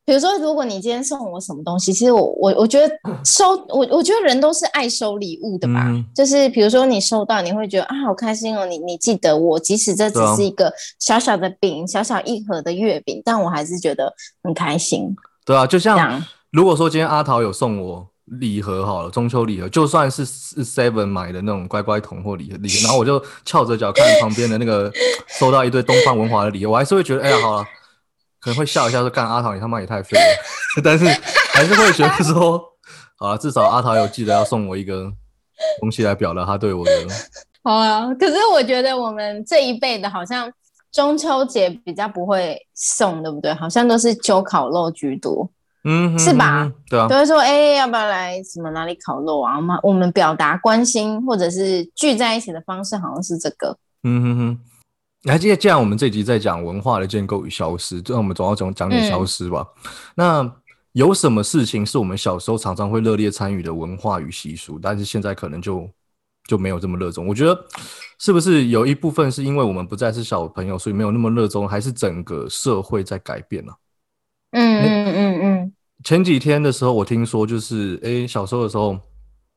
[0.07, 5.83] 比如说，如果你今天送我什么东西，其实我我我觉得收我我觉得人都是爱收礼物的吧。
[5.89, 14.15] 嗯就是比如说你收到，你会觉得啊好开心哦，你你记得我，即使这只是一个小小的饼，小小一盒的月饼，但我还是觉得
[14.45, 15.15] 很开心。
[15.45, 24.91] 对啊，就像，如果说今天阿桃有送我礼盒好了，中秋礼盒，就算是是 Seven 买的那种乖乖桶或礼盒礼盒，然后我就翘着脚看旁边的那个
[25.39, 27.67] 收到一堆东方文华的礼盒，我还是会觉得，哎呀，好了，
[28.47, 30.23] 可能会笑一下说，干阿桃你他妈也太废了，
[30.85, 31.05] 但是
[31.53, 32.63] 还是会觉得说，
[33.19, 35.13] 好了，至少阿桃有记得要送我一个
[35.81, 36.93] 东西来表达他对我的，
[37.65, 38.15] 好啊。
[38.15, 40.49] 可是我觉得我们这一辈的好像
[40.93, 43.53] 中秋节比较不会送，对不对？
[43.53, 45.51] 好像都是揪烤肉居多。
[45.83, 46.71] 嗯哼，是吧？
[46.89, 49.57] 对啊都，会说，哎、要不要来什么哪里烤肉啊？
[49.57, 53.77] 我们我们表达关心或者是聚在一起的方式，好像是这个。
[54.05, 54.59] 嗯哼哼。
[55.27, 59.67] 你还记得，既然我们这集在讲文化的建构与消失，就让我们总要讲讲点消失吧。
[60.15, 60.49] 那
[60.93, 65.91] 有什么事情是我们小时候常常会热烈参与的文化与习俗，但是现在可能就
[66.47, 67.27] 就没有这么热衷？
[67.27, 67.61] 我觉得
[68.21, 73.73] 是不是有一部分是因为我们不再是小朋友，所以没有那么热衷，还是整个社会在改变呢、
[74.53, 75.73] 嗯嗯嗯嗯，
[76.05, 78.97] 前几天的时候，我听说就是，诶，小时候的时候，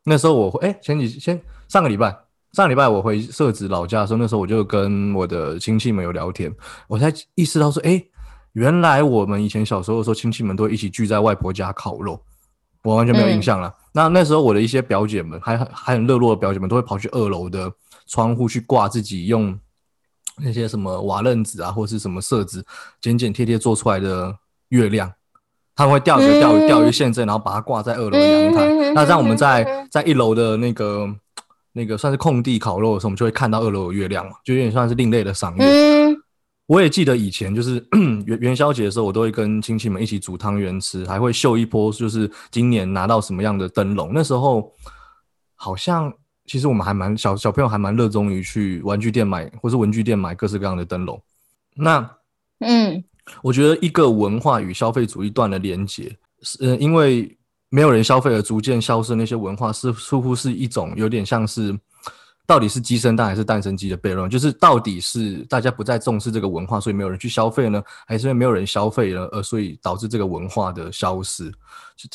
[0.03, 2.17] 那时候我会，诶，前几先上个礼拜，
[2.53, 6.53] 上个礼拜我回社子老家的时候，那时候我就跟我的亲戚们有聊天，
[6.87, 8.03] 我才意识到说，诶，
[8.53, 12.19] 原来我们以前小时候的时候，亲戚们都会一起聚在外婆家烤肉，
[12.83, 13.71] 我完全没有印象了。
[13.93, 17.71] 那那时候我的一些表姐们，还还很热络的表姐们，都会跑去二楼的
[18.07, 19.57] 窗户去挂自己用
[20.41, 22.65] 那些什么瓦楞纸啊，或是什么色纸，
[22.99, 24.35] 剪剪贴贴做出来的
[24.69, 25.11] 月亮。
[25.75, 28.65] 他们会吊着钓鱼嗯钓鱼线针，然后把它挂在二楼的阳台。
[28.65, 31.07] 嗯那让我们在嗯在一楼的那个
[31.73, 35.63] 那个算是空地烤肉的时候，我们就会看到二楼有月亮嘛，就有点算是另类的赏月。
[35.65, 35.99] 嗯
[36.67, 37.83] 我也记得以前就是
[38.27, 44.11] 元元宵节的时候，我都会跟亲戚们一起煮汤圆吃，还会秀一波，就是今年拿到什么样的灯笼。
[44.13, 44.71] 那时候
[45.55, 46.13] 好像
[46.45, 51.19] 其实我们还蛮小小朋友还蛮热衷于去玩具店买或是文具店买各式各样的灯笼。
[51.73, 52.07] 那
[52.59, 53.03] 嗯
[53.41, 57.35] 我觉得一个文化与消费主义断了连接，是呃，因为
[57.69, 61.77] 没有人消费而逐渐消失的那些文化，是似乎是一种有点像是，
[62.47, 64.27] 到底是鸡生蛋还是蛋生鸡的悖论？
[64.29, 71.51] 就是到底是大家不再重视这个文化，所以没有人去消费呢，还是因为没有人消费了，而所以导致这个文化的消失？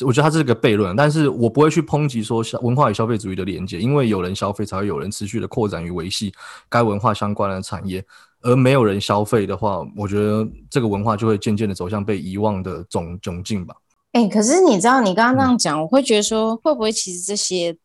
[0.05, 6.33] 我觉得它是个悖论，但是我不会去抨击说消文化与消费主义的连接，因为有人消费才会有人持续的扩展与维系
[6.67, 8.03] 该文化相关的产业。
[8.41, 13.73] 而没有人消费的话，我觉得这个文化就会渐渐的走向被遗忘的窘窘境吧。
[14.15, 17.77] 哎、可是你知道，你刚刚那样讲，我会觉得说，会不会其实这些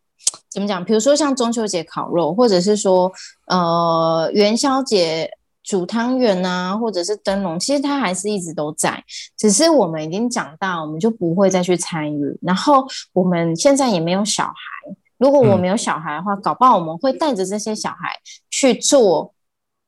[0.48, 0.84] 怎么讲？
[0.84, 3.12] 比如说像中秋节烤肉，或者是说
[3.48, 5.28] 呃元宵节
[5.64, 9.02] 煮汤圆啊，或者是灯笼，其实它还是一直都在，
[9.36, 12.38] 只是我们已经长大，我们就不会再去参与。
[12.42, 14.52] 然后我们现在也没有小孩，
[15.18, 17.96] 如果我嗯没有小孩的话，搞不好我们会带着这些小孩
[18.48, 19.34] 去做，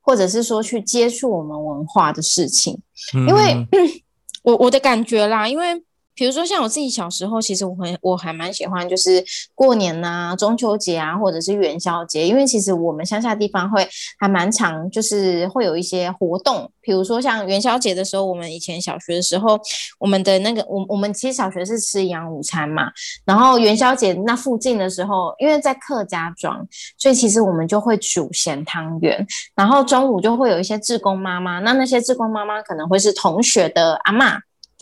[0.01, 2.83] 或者是说去接触我们文化的事情。
[3.29, 3.89] 因为嗯
[4.43, 5.81] 我我的感觉啦，因为
[6.15, 19.59] 比如说像我自己小时候，其实我很我还蛮喜欢，就是过年呐、中秋节啊，或者是元宵节，因为其实我们乡下地方会还蛮常，就是会有一些活动，比如说像元宵节的时候，我们以前小学的时候，
[19.99, 22.91] 我们的那个我我们其实小学是吃营养午餐嘛，
[23.25, 26.67] 然后元宵节那附近的时候，因为在客家庄，
[26.99, 34.39] 所以其实我们就会煮咸汤圆，然后中午就会有一些志工妈妈，那那些志工妈妈可能会是同学的阿嬷，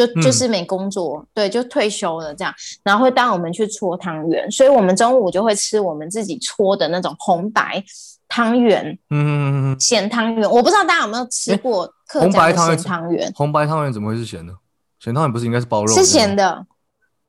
[0.06, 7.84] 就嗯就是没工作，对，就退休了这样，然后会带我们去搓汤圆，所以我们中午就会吃我们自己搓的那种红白
[8.28, 10.50] 汤圆、嗯，咸汤圆。
[10.50, 14.54] 我不知道大家有没有吃过客红家的白汤圆咸汤圆，红白汤圆怎么会是咸的？
[14.98, 15.94] 咸汤圆不是应该是包肉？
[15.94, 16.34] 是咸。
[16.34, 16.66] 的。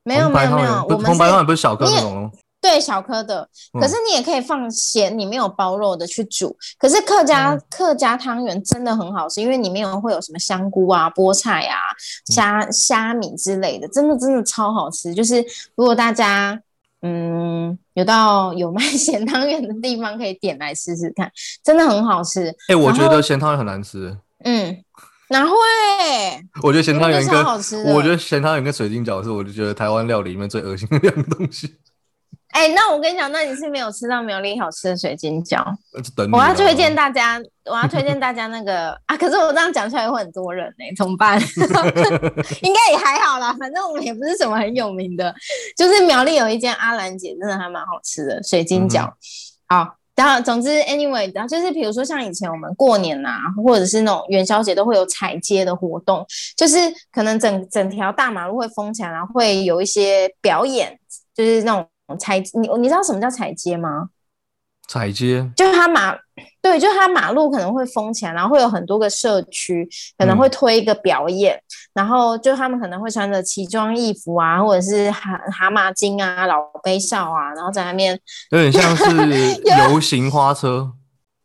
[0.04, 2.30] 没有没有没有，我们红白汤圆不是小颗你也那种哦。
[2.62, 6.56] 对小颗的，可嗯是你也可以放咸，你没有包肉的去煮。
[6.78, 11.76] 可是客家、嗯客家汤圆真的很好吃，因为里面有会有什么香菇啊、菠菜啊、
[12.26, 15.12] 虾虾米之类的，真的真的超好吃。
[15.12, 15.44] 就是
[15.74, 16.58] 如果大家
[17.02, 21.30] 嗯有到有卖 咸汤圆的地方，可以点来试试看，
[21.64, 22.54] 真的很好吃。
[22.68, 24.16] 哎，我觉得咸汤圆很难吃。
[24.44, 24.84] 嗯，
[25.30, 25.54] 哪会？
[26.62, 31.74] 我觉得咸汤圆明明就跟超好吃我觉得咸汤圆跟水晶饺是我就觉得台湾料理里面最恶心的两个东西。
[32.52, 35.64] 哎、那我跟你讲，那你是没有吃到苗栗好吃的水晶饺。
[36.32, 41.40] 我要推荐大家，我要推荐大家那个啊，可是我这样讲出来会很多人呢、怎么办？
[42.62, 45.34] 应该也还好啦，反正我们也不是什么很有名的，
[45.76, 49.06] 就是苗栗有一间阿兰姐，真的还蛮好吃的水晶饺。
[49.08, 49.12] 嗯
[49.72, 56.22] 好，然后总之，anyway，然后就是比如说像以前我们过年啊，或者是那种元宵节都会有踩街的活动，
[56.54, 56.76] 就是
[57.10, 60.98] 可能整整条大马路会封起来，然后会有一些表演，
[61.34, 61.86] 就是那种
[62.18, 64.08] 踩你你知道什么叫踩街吗？
[64.88, 65.48] 踩街。
[65.56, 66.14] 就是它马
[66.60, 71.60] 对，就是它马路可能会封起来，然后会有很多个社区可能会推一个表演，
[71.94, 78.18] 然后就他们可能会穿着奇装异服啊，或者是蛤蛤蟆精啊、老杯少啊，然后在那边
[78.50, 79.04] 有点像是
[79.88, 80.92] 游行花车，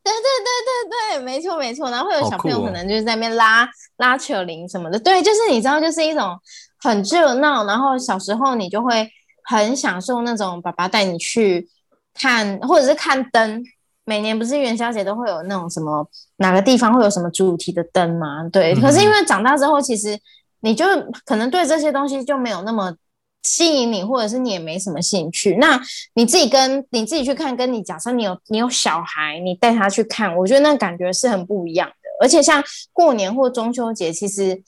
[0.03, 6.37] 对对对对对，没错没错，然后会有小朋友可能就是在那边拉、拉扯铃什么的，对，就是你知道，就是一种
[6.79, 9.09] 很热闹，然后小时候你就会
[9.47, 11.67] 很享受那种爸爸带你去
[12.13, 13.63] 看，或者是看灯。
[14.09, 18.47] 每年不是元宵节都会有那种什么哪个地方会有什么主题的灯吗？
[18.49, 20.17] 对，嗯可是因为长大之后，其实
[20.61, 20.85] 你就
[21.25, 22.95] 可能对这些东西就没有那么
[23.43, 25.57] 吸引你，或者是你也没什么兴趣。
[25.57, 25.77] 那
[26.13, 31.95] 你自己跟你自己去看，跟你假设你有你有小孩，你带他去看，我觉得那感觉是很不一样的。
[32.21, 34.63] 而且像过年或中秋节，其实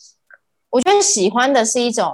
[0.70, 2.14] 我觉得喜欢的是一种，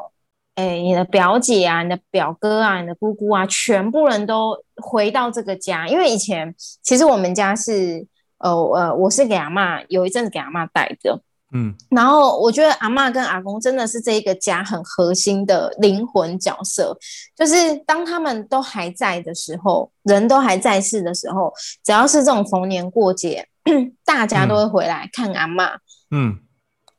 [0.56, 5.88] 哎，你的表姐啊，你的表哥啊，你的姑姑啊，全部人都回到这个家。
[5.88, 11.20] 因为以前其实我们家是，呃呃，我是给阿妈有一阵子给阿妈带的，
[11.54, 16.98] 嗯然后我觉得阿妈跟阿公真的是这一个家很核心的灵魂角色，
[17.36, 23.46] 就是当他们都还在的时候，人都还在世的时候，只要是这种逢年过节，
[24.06, 25.76] 大家都会回来看阿嬷。
[26.12, 26.38] 嗯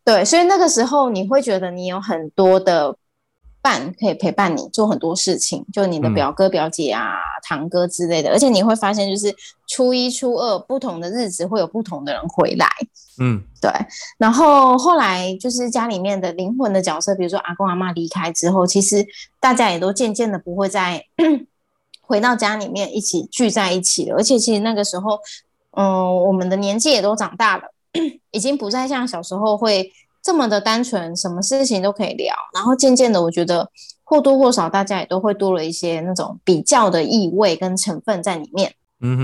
[0.05, 2.97] 对，所以那个时候你会觉得你有很多的
[3.67, 9.35] 伴可以陪伴你做很多事情，就你的嗯表哥、表姐啊、堂哥之类的，而且你会发现，就是
[9.67, 12.69] 初一、初二不同的日子会有不同的人回来。
[13.19, 13.71] 嗯对，
[14.19, 19.05] 然后后来就是家里面的灵魂的角色，比如说阿公阿妈离开之后，其实
[19.41, 21.03] 大家也都渐渐的不会再
[22.07, 24.17] 回到家里面一起聚在一起了。
[24.17, 25.19] 而且其实那个时候，
[25.73, 27.65] 嗯、我们的年纪也都长大了，
[28.31, 29.91] 已经不再像小时候会
[30.27, 32.35] 这么的单纯，什么事情都可以聊。
[32.53, 33.71] 然后渐渐的，我觉得
[34.03, 38.75] 或多或少大家也都会多了一些那种比较的意味跟成分在里面。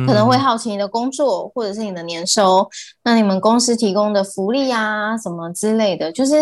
[0.06, 2.68] 可能会好奇你的工作或者是你的年收，
[3.02, 6.36] 那你们公司提供的福利啊什么之类的，就是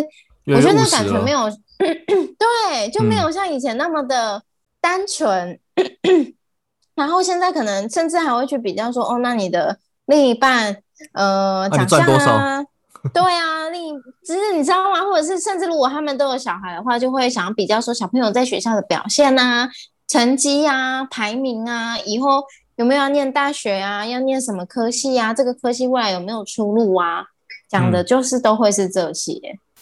[0.46, 4.42] 我觉得那感觉没有， 对，就没嗯有像以前那么的
[4.80, 5.58] 单纯。
[6.96, 10.82] 然后现在可能甚至还会去比较说，哦，那你的另一半，
[11.14, 12.62] 呃，长相赚多少啊，
[13.14, 13.92] 对啊，另一
[14.24, 15.00] 只是你知道吗？
[15.04, 19.68] 或者是甚至如果他们都有小孩的话，就会想要比较说小朋友在学校的表现啊、
[20.06, 22.42] 成绩啊、排名啊，以后
[22.76, 27.24] 有没有要念大学啊，要念什么科系啊，这个科系未来有没有出路啊？
[27.68, 29.32] 讲的就是都会是这些，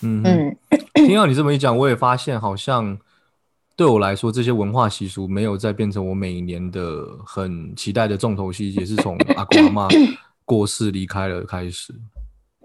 [0.03, 2.99] 嗯哼嗯听到你这么一讲，我也发现好像
[3.75, 9.89] 对我来说，这些文化习俗没有再变成我每一年的很期待的重头戏，也是从阿公阿妈
[10.45, 11.95] 过世离开了开始。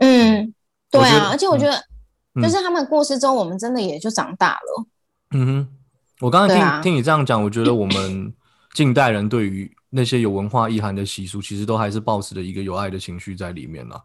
[0.03, 0.53] 嗯，
[0.91, 1.73] 对啊，而且我觉得
[2.35, 4.85] 嗯就是他们过世之后，我们真的也就长大了，
[5.31, 5.67] 嗯哼，
[6.19, 8.33] 我刚刚听、啊听你这样讲，我觉得我们
[8.73, 14.03] 近代人对于那些有文化意涵的习俗，其实都还是保持着一个有爱的情绪在里面了。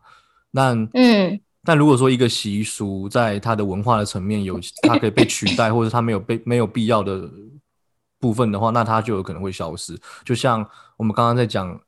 [0.51, 7.29] 那嗯但如果说一个习俗在它的文化的层面有它可以被取代，或者它没有被 没有必要的
[8.21, 9.99] 部分的话，那它就有可能会消失。
[10.25, 11.79] 就像我们刚刚在讲，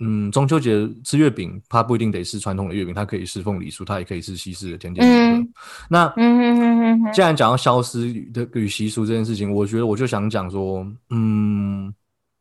[0.00, 5.06] 嗯，中秋节吃月饼，它不一定得是传统的月饼，它可以是凤梨酥，它也可以是西式的甜点。
[5.06, 5.48] 嗯
[5.88, 6.12] 那
[7.12, 11.92] 既然讲到消失的与习俗这件事情，我觉得我就想讲说，嗯，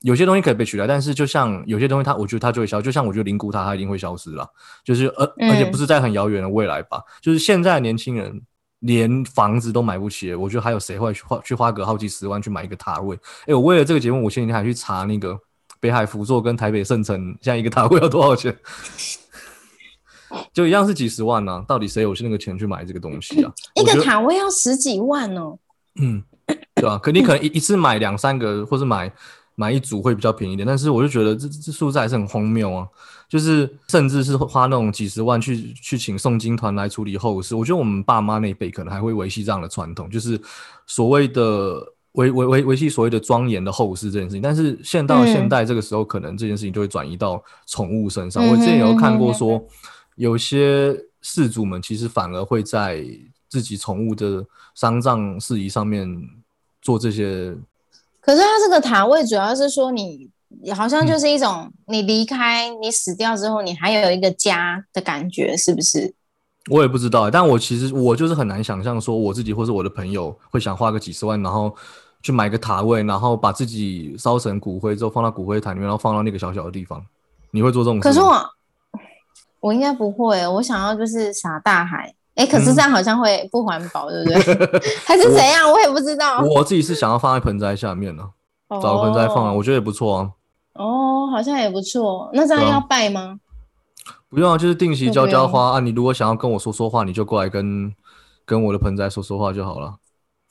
[0.01, 4.47] 有些东西可以被取代，但是就像有些东西它，我觉得它就会消，就像我觉得灵骨塔它一定会消失了，
[4.83, 8.41] 就是而嗯而且不是在很遥远的未来吧，就是现在的年轻人
[8.79, 13.15] 连房子都买不起，我觉得还有谁会去花去花个好几十万去买一个塔位？
[13.45, 15.37] 哎，我为了这个节目，我前几天还去查那个
[15.83, 18.57] 北海福座跟台北圣城现在一个塔位要多少钱。
[20.53, 23.51] 就一样是几十万呢、到底谁有那个钱去买这个东西啊？
[23.75, 25.57] 一个塔位要十几万哦，
[25.99, 26.23] 嗯，
[26.73, 29.11] 对吧、可你可能一一次买两三个，或是买
[29.55, 32.87] 买一组会比较便宜一点，但是我就觉得这这数字还是很荒谬啊！
[33.29, 40.39] 就是甚至是花那种几十万去去请诵经团来处理后事，我觉得我们爸妈那一辈可能还会维系这样的传统，就是
[40.87, 44.41] 所谓的维维维维系所谓的庄严的后事这件事情。
[44.41, 48.47] 但是现到现代这个时候，可能这件事情就会转移到宠物身上。
[48.47, 49.63] 我之前有看过说，
[50.15, 53.03] 有些事主们其实反而会在
[53.49, 54.45] 自己宠物的
[54.75, 56.07] 丧葬事宜上面
[56.81, 57.55] 做这些。
[58.21, 60.29] 可是它这个塔位主要是说你
[60.75, 66.13] 好嗯像就是一种你离开你死掉之后，你还有一个家的感觉，是不是？
[66.69, 71.75] 我也不知道欸，但我其实我就是很难想象说我自己或是我的朋友会想花个几十万，然后
[72.23, 76.99] 去买个塔位，然后把自己烧成骨灰之后放到骨灰坛里面，然后放到那个小小的地方。
[77.51, 78.01] 你会做这种事？
[78.01, 78.49] 可是我
[79.59, 82.15] 我应该不会，我想要就是撒大海。
[82.35, 84.81] 哎，可是这样好像会不环保，对不对？
[85.05, 85.69] 还是怎样？
[85.71, 86.41] 我也不知道。
[86.41, 88.27] 我自己是想要放在盆栽下面呢，
[88.81, 90.31] 找个盆栽放啊，我觉得也不错啊。
[90.73, 92.31] 哦，好像也不错。
[92.33, 93.39] 那这样要拜吗？
[94.29, 95.79] 不用啊，就是定期浇浇花啊。
[95.79, 97.93] 你如果想要跟我说说话，你就过来跟
[98.45, 99.93] 跟我的盆栽说说话就好了。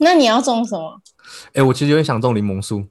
[0.02, 1.00] 那你要种什么？
[1.54, 2.84] 哎，我其实有点想种柠檬树。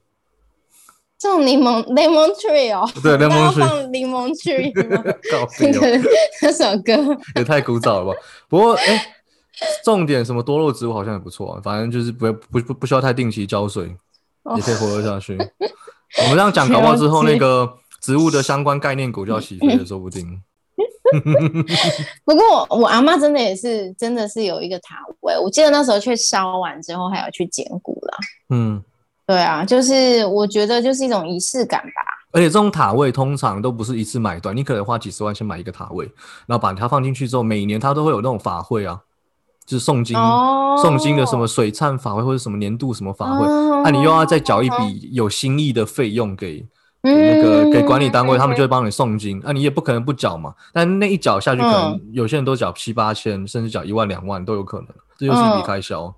[1.18, 5.04] 种柠檬 lemon tree 哦，对 lemon tree，放柠檬 tree 吗？
[5.60, 6.10] 那个
[6.42, 8.20] 那首歌也太古早了吧？
[8.48, 9.06] 不过哎，
[9.84, 11.60] 种点什么多肉植物好像也不错啊。
[11.62, 13.94] 反正就是不不不不需要太定期浇水，
[14.56, 15.36] 也可以活得下去。
[15.36, 20.42] 我们这样讲 搞不好之后，那个植物的相关概念股就要起飞了，说不定。
[22.24, 25.38] 不过我阿妈真的也是，真的是有一个塔位。
[25.38, 28.18] 我记得那时候去烧完之后，还要去捡骨了。
[28.50, 28.82] 嗯。
[29.24, 32.02] 对啊，就是我觉得就是一种仪式感吧。
[32.32, 36.04] 而且这种塔位通常都不是一次买断，你可能花几十万先买一个塔位，
[36.46, 38.98] 然后把它放进去之后，每年它都会有那种法会啊，
[39.64, 43.46] 就是诵经、诵经的什么水忏法会或者什么年度什么法会，
[43.84, 46.66] 那你又要再缴一笔有心意的费用给
[47.02, 50.54] 那个给管理单位，他们就会帮你送金，那你也不可能不缴嘛。
[50.72, 54.88] 但那一缴下去，可能有些人都缴七八千，甚至缴一万两万都有可能，
[55.18, 56.14] 这就是一笔开销。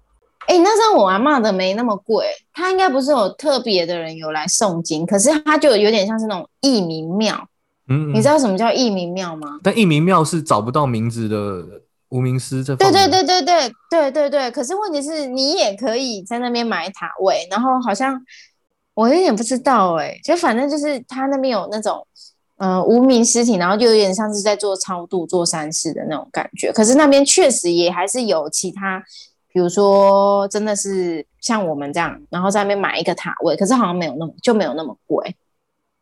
[0.47, 7.49] 哎，那像我阿妈的没那么贵，他应该不是有特别的人有来送金，可是他就有点像是那种义民庙。
[7.89, 9.59] 嗯，你知道什么叫义民庙吗？
[9.63, 11.81] 但义民庙是找不到名字的
[12.11, 12.77] 无名师这。
[12.77, 14.51] 对对对对对对对对。
[14.51, 18.19] 可是问题是你也可以在那边买塔位，然后好像
[18.95, 22.07] 我有点不知道哎，就反正就是他那边有那种
[22.57, 26.73] 呃无名尸体，然后就有点像是在做超度、做三世的那种感觉。
[26.73, 29.03] 可是那边确实也还是有其他。
[29.53, 35.37] 比如说，真的是像我们这样，然后在那边买一个塔位，可是好像没有那么就没有那么贵。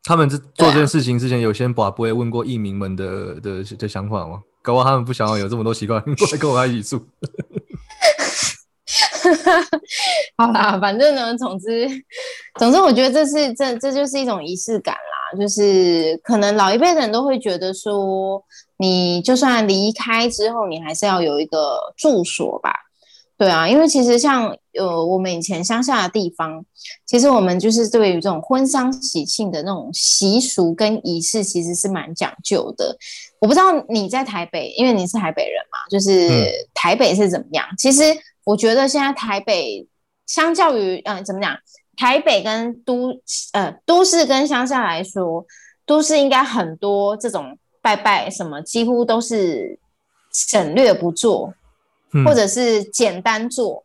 [0.04, 4.40] 他们这做这件事情之前，有些把不会问过艺民们的的的想法吗？
[4.62, 7.06] 搞不好他们不想要有这么多习惯过来跟我一起住。
[10.36, 11.88] 好啦，反正呢，总之，
[12.58, 15.38] 总之，我觉得这是这这就是一种仪式感啦。
[15.38, 18.42] 就是可能老一辈的人都会觉得说，
[18.78, 22.70] 你就算离开之后，你还是要有一个住所吧。
[23.38, 26.64] 对啊，因为其实像呃我们以前乡下的地方，
[27.06, 32.96] 其实我们就是对于这种婚丧喜庆的那种习俗跟仪式，其实是蛮讲究的。
[33.40, 37.66] 我不知道你在台北，因为你是台北人嘛，就是台北是怎么样？
[37.76, 38.02] 其实
[38.44, 39.86] 我觉得现在台北
[40.26, 41.56] 相较于嗯怎么讲，
[41.96, 43.12] 台北跟都
[43.52, 45.44] 呃都市跟乡下来说，
[45.86, 49.78] 都市应该很多这种拜拜什么，几乎都是
[50.32, 51.54] 省略不做。
[52.26, 53.82] 或者是简单做，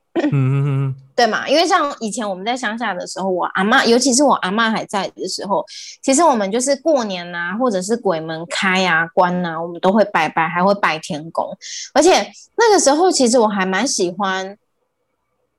[1.17, 1.49] 对嘛？
[1.49, 5.65] 因为像以前我们在乡下的时候，我阿妈，尤其是我阿妈还在的时候，
[6.03, 11.57] 其实我们就是过年呐，或者是鬼门开啊、关呐，我们都会拜拜，还会拜天公。
[11.91, 14.55] 而且那个时候，其实我还蛮喜欢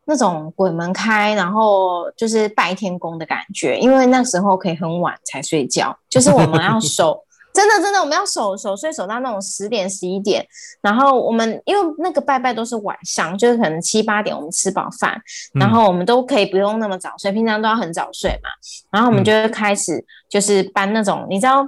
[0.05, 7.25] 那种鬼门开，然后就是拜天公的感觉，因为那时候可以很晚才睡觉，就是我们要 守。
[7.53, 10.47] 真的真的，我们要守守岁守到那种十点十一点，
[10.81, 15.21] 然后我们因为那个拜拜都是晚上，就是可能七八点我们吃饱饭，
[15.55, 18.49] 然后我们都可以不用那么早睡，平常都要很早睡嘛，
[18.91, 21.67] 然后我们就会开始就是搬那种你知道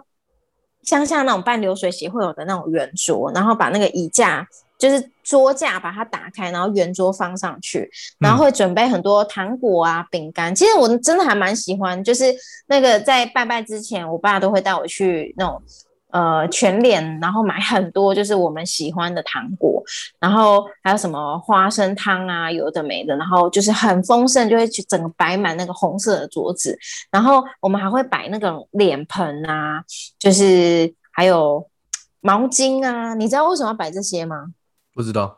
[0.82, 4.46] 乡下那种办流水席会有的那种圆桌，然后把那个椅架。
[4.80, 10.52] 就是桌架把它打开，然后圆桌放上去，然后会准备很多糖果啊、饼干。
[10.52, 12.34] 其实我真的还蛮喜欢，就是
[12.66, 15.62] 那个在拜拜之前，我爸都会带我去那种
[16.10, 19.82] 呃全脸，然后买很多就是我们喜欢的糖果，
[20.18, 26.76] 然后还有什么花生汤啊，有的没的，然后就是很丰盛，就会去整个摆满那个红色的桌子。
[27.10, 29.84] 然后我们还会摆那种脸盆啊，
[30.18, 31.64] 就是还有
[32.20, 33.14] 毛巾啊。
[33.14, 34.46] 你知道为什么要摆这些吗？
[35.00, 35.34] 不知道，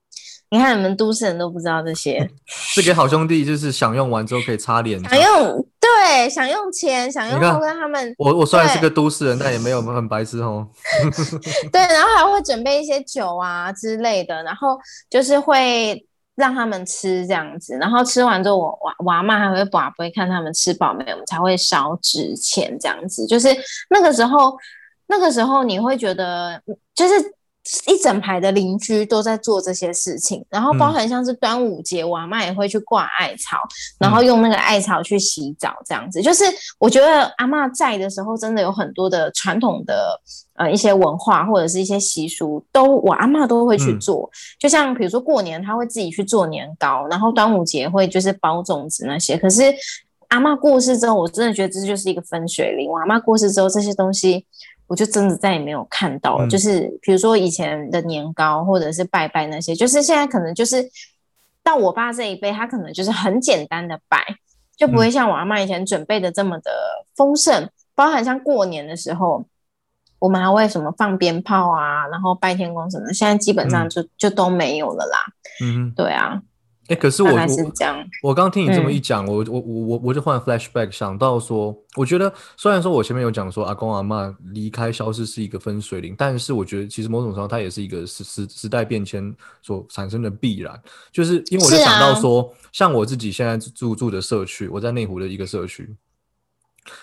[0.51, 8.13] 你看你们都市人都不知道这些， 是给好兄弟，就是享用完之后可以擦脸，享用对，想用钱，想用跟他们。
[8.19, 10.67] 我我虽然是个都市人，但也没有很白痴哦。
[11.73, 14.77] 对，然后还会准备一些酒啊之类的，然后
[15.09, 16.05] 就是会
[16.35, 23.25] 让他们吃这样子，然后吃完之后，我娃娃妈还会把不会看他们吃饱没有，我们才会烧纸钱这样子。
[23.27, 23.49] 就是
[23.89, 24.57] 那个时候，
[25.07, 26.61] 那个时候你会觉得
[26.95, 27.15] 就是。
[27.87, 33.57] 一整排的邻居都在做这些事情，然后包含像是端午节，我阿妈也会去挂艾草，
[34.01, 36.21] 然后用那个艾草去洗澡，这样子。
[36.21, 36.45] 就是
[36.81, 40.21] 我觉得阿妈在的时候，真的有很多的传统的
[40.55, 44.29] 呃一些文化或者是一些习俗，都我阿妈都会去做。
[44.59, 49.37] 就像比如说过年，她会自己去做年糕，然后端午节会就是包粽子那些。
[49.37, 49.63] 可是
[50.29, 52.91] 阿妈过世之后，我真的觉得这就是一个分水岭。
[52.91, 54.45] 我阿妈过世之后，这些东西。
[54.93, 56.45] 我就真的再也没有看到了。
[56.45, 60.87] 嗯就是比如说以前的年糕或者是拜拜那些，就是现在可能就是
[61.63, 64.23] 到我爸这一辈，他可能就是很简单的拜，
[64.77, 66.71] 就不会像我阿妈以前准备的这么的
[67.17, 69.47] 丰盛，包含像过年的时候。
[70.23, 75.19] 我们还会什么放鞭炮啊，然后拜天公什么的，现在基本上就、就都没有了啦。
[75.61, 76.41] 嗯，对啊，
[76.89, 78.05] 哎、可是我是我这样。
[78.23, 90.79] 我刚听你这么嗯一讲，我我我我我就换 flashback 想到说，我觉得虽然说我前面有讲说阿公阿嬷离开消失是一个分水岭，但是我觉得其实某种程度上它也是一个时时时代变迁所产生的必然，
[91.13, 95.89] 就是因为我就想到啊说，像我自己现在住住的社区，我在内湖的一个社区。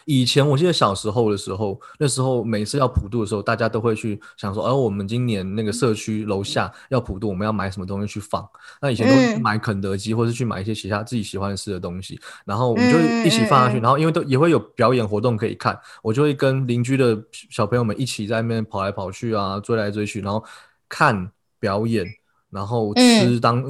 [0.06, 8.48] 以前我记得小时候的时候，那时候每次要普渡的时候，大家都会去想说，哦，我们今年那个社区楼下要普渡，我们要买什么东西去放。
[8.82, 13.78] 那以前都买肯德基，或是去买一些其他自己喜欢吃的东西，然后我们就一起放下去。
[13.78, 17.18] 嗯嗯嗯然后因为都也会有表演活动可以看，我就会跟邻居的
[17.50, 20.44] 小朋友们一起在那边跑来跑去啊，追来追去，然后
[20.90, 22.06] 看表演，
[22.50, 23.64] 然后嗯吃当、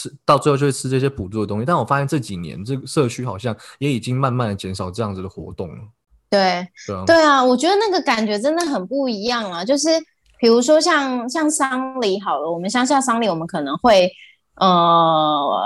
[0.00, 1.66] 吃到最后就会吃这些补助的东西。
[1.66, 5.82] 但我发现这几年这个社区好像也已经慢慢的减少这样子的活动了，
[6.30, 9.64] 对对啊，对啊，我觉得那个感觉真的很不一样啊。
[9.64, 9.88] 就是
[10.38, 14.10] 比如说像像丧礼好了，我们乡下丧礼，我们可能会
[14.56, 15.60] 呃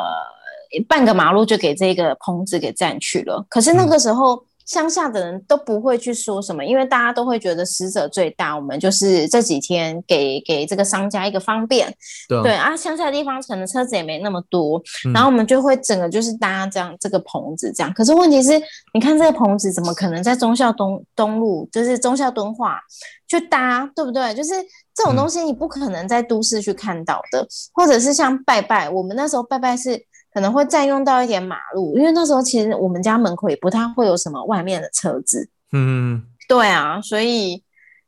[0.89, 4.45] 半个马路就给这个棚子给占去了，可是那个时候。
[4.65, 11.95] 乡下的人都不会去说什么，因为大家都会觉得死者最大，我们就是这几天给给这个商家一个方便，
[12.29, 17.93] 对啊，对啊，乡下的地方可能车子也没那么多，嗯然后我们就会整个就是搭这样这个棚子这样。
[17.93, 18.51] 可是问题是，
[18.95, 22.81] 你看这个棚子怎么可能在忠孝东东路，就是忠孝敦化
[23.29, 24.33] 去搭，对不对？
[24.35, 24.51] 就是
[24.95, 30.07] 这种东西你不可能在都市去看到的，或者是像拜拜，我们那时候拜拜是。
[30.35, 37.63] 可能会占用到一点马路，因为那时候其实我们家门口也不太会有什么外面的车子，嗯，对啊，所以，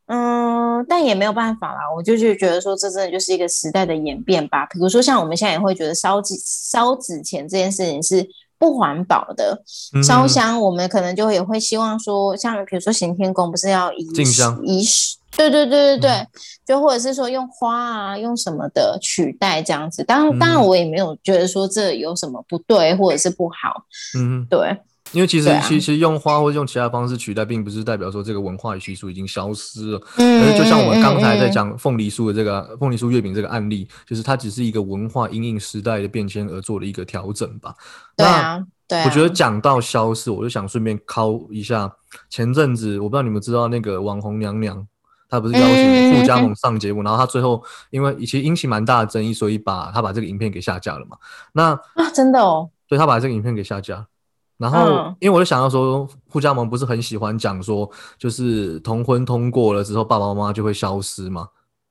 [0.07, 1.81] 嗯，但也没有办法啦。
[1.97, 4.66] 我就就觉得说，这真的就是一个时代的演变吧。
[4.66, 8.27] 比如说，像我们现在也会觉得烧纸烧纸钱这件事情是
[8.59, 9.62] 不环保的，
[9.95, 16.26] 嗯烧香我们可能就也会希望说，像比如说行天宫不是要仪进香仪式，对对对对对，嗯
[16.66, 20.03] 就或者是说用花啊，用什么的取代这样子。
[20.05, 23.84] 当然，当然嗯我也没有觉得说这有什么不对或者是不好，
[24.18, 24.76] 嗯哼，对。
[25.12, 30.03] 因为其实、啊其实用花或者用其他方式取代，并不是代表说这个文化与习俗已经消失了。
[30.16, 37.72] 嗯就像我们刚才在讲凤梨酥的这个凤梨酥月饼这个案例，就是它只是一个文化因应时代的变迁而做的一个调整吧。
[38.16, 41.91] 对啊，对啊，我觉得讲到消失，我就想顺便敲一下
[42.28, 44.84] 前阵子，我不知道你们知道那个网红娘娘，
[45.29, 51.16] 她不是邀请傅家盟上节目，然后他最后因为其实引起蛮大的争议，所以把他把这个影片给下架了嘛。
[51.53, 54.07] 那啊，真的哦，对他把这个影片给下架。
[54.59, 61.49] 然后，嗯因为我就想到说，傅家盟不是很喜欢讲说，就是同婚通过了之后，爸爸妈妈就会消失嘛。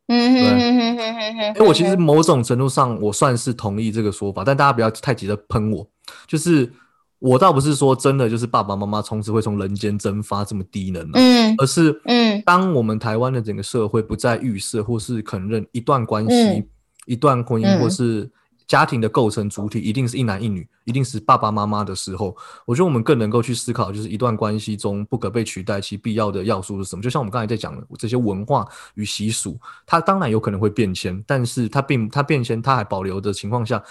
[0.08, 5.88] 嗯哼哼哼哼哼哼，因为我其实某种程度上我算是同意这个说法，但大家不要太急着喷我。
[6.28, 6.72] 就是
[7.20, 12.41] 我倒不是说真的就是爸爸妈妈从此会从人间蒸发这么低能、啊，嗯而是嗯。
[12.45, 16.68] 当我们台湾的整个社会不再预设或是肯认一段关系、嗯。
[17.05, 17.80] 一段婚姻嗯。
[17.80, 18.30] 或是
[18.68, 22.36] 家庭的构成主体一定是一男一女，一定是爸爸妈妈的时候，
[22.66, 27.01] 我觉得我们更能够去思考，就是一段关系中不可被取代其必要的要素是什么。
[27.03, 29.55] 就像我们刚才在讲的这些文化与习俗，
[29.86, 33.82] 它当然有可能会变迁，但是它并它变迁，它还保留的情况下，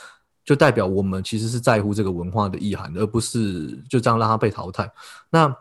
[0.44, 4.90] 就代表我们其实是在乎这个文化的意涵，而不是就这样让它被淘汰。
[5.30, 5.54] 那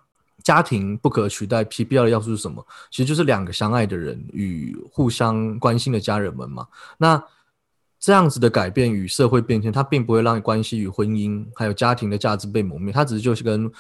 [0.44, 2.66] 家庭不可取代其必要的要素是什么？
[2.92, 6.68] 其实就是两个相爱的人与互相关心的家人们嘛。
[6.98, 7.24] 那
[7.98, 13.72] 这样子的改变与社会变迁，它并不会让关系与婚姻还有家庭的价值被磨灭，它只是就是跟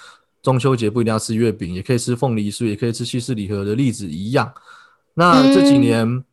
[0.42, 4.50] 中秋节不一定要吃月饼，也可以吃凤梨酥，也可以吃西式礼盒的例子一样。
[5.16, 6.24] 那这几年，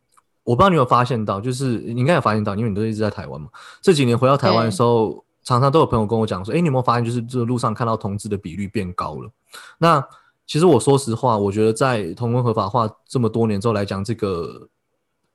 [0.43, 3.47] 我不知道你有发现到，就是你应该有发现到，因为你都一直在台湾嘛。
[3.81, 9.29] 这几年回到台湾的时候，常常都有朋友跟我讲说：“哎、你有没有发现，就是这路上看到同志的比率变高了？”
[9.77, 10.03] 那
[10.47, 14.67] 其实我说实话，我觉得在同婚合法化这么多年之后来讲，这个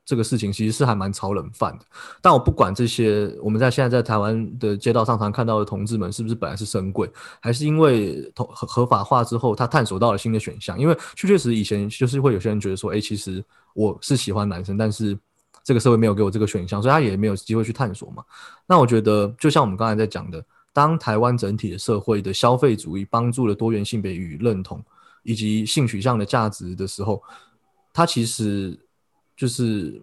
[0.07, 1.85] 这个事情其实是还蛮炒冷饭的。
[2.21, 10.79] 但我不管这些，我们在现在在台湾的街道上常看到的同志们，是不是本来是深贵，还是因为同合合法化之后，他探索到了新的选项？
[10.79, 13.43] 因为确确实以前就是会有些人觉得说，哎、其实
[13.73, 15.19] 我是喜欢男生，但是
[15.61, 18.23] 这个社会没有给我这个选项，所以他也没有机会去探索嘛。
[18.65, 20.41] 那我觉得，就像我们刚才在讲的，
[20.71, 24.81] 当台湾整体的社会的消费主义帮助了多元性别与认同
[25.23, 27.21] 以及性取向的价值的时候，
[27.91, 28.79] 它其实
[29.37, 30.01] 就是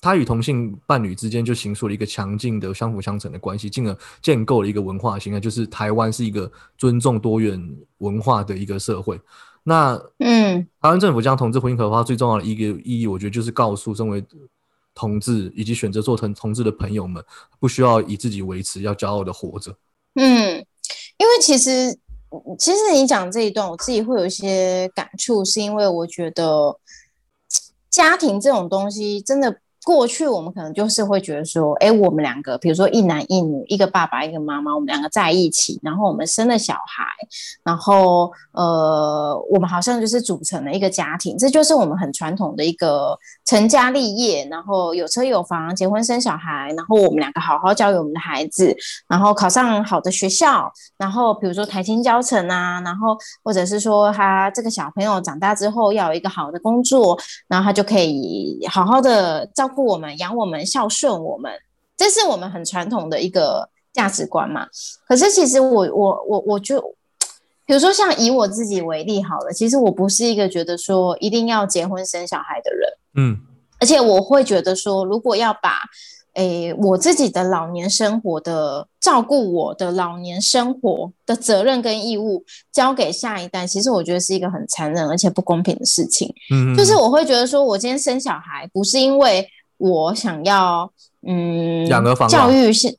[0.00, 7.62] 他与同性伴侣之间就形塑了一个强劲的相辅相成的关系，进而建构了一个文化形态，就是台湾是一个尊重多元
[7.98, 9.20] 文化的一个社会。
[9.62, 14.24] 那嗯台湾政府将同志婚姻合法化最重要的一个意义，我觉得就是告诉身为
[14.94, 17.22] 同志以及选择做成同志的朋友们，
[17.58, 19.76] 不需要以自己为持，要骄傲的活着。
[20.14, 20.64] 嗯，
[21.18, 21.92] 因为其实
[22.58, 26.74] 其实你讲这一段，我自己会有一些感触，是因为我觉得
[27.96, 29.62] 家庭这种东西真的。
[29.86, 37.04] 过去我们可能就是会觉得说，哎，我们两个，比如说一男一女，一个爸爸一个妈妈，我们两个在一起，然后我们生了小孩，
[37.62, 48.76] 然后呃，我们好像就是组成了一个家庭，这就是我们很传统的一个成家立业，然后有车有房，结婚生小孩，然后我们两个好好教育我们的孩子，
[49.08, 50.68] 然后考上好的学校，
[50.98, 57.16] 然后比如说台青教成啊，然后或者是说他这个小朋友长大之后要有一个好的工作，
[57.46, 59.82] 然后他就可以好好的照顾顾。
[59.82, 61.52] 护我们、养我们、孝顺我们，
[61.98, 64.66] 这是我们很传统的一个价值观嘛。
[65.06, 66.80] 可是其实我、我、我、我就，
[67.66, 73.38] 比如说像以我自己为例好了，其实我不是一个觉得说一定要结婚生小孩的人，嗯，
[73.78, 75.78] 而且我会觉得说，如果要把
[76.36, 86.34] 诶我自己的老年生活的照顾我的老年生活的责任跟义务交给下一代，其实我觉得是一个很残忍而且不公平的事情。
[86.50, 89.46] 嗯，就是我会觉得说，我今天生小孩不是因为。
[89.78, 90.90] 我想要，
[91.26, 92.96] 嗯，养儿防教育是，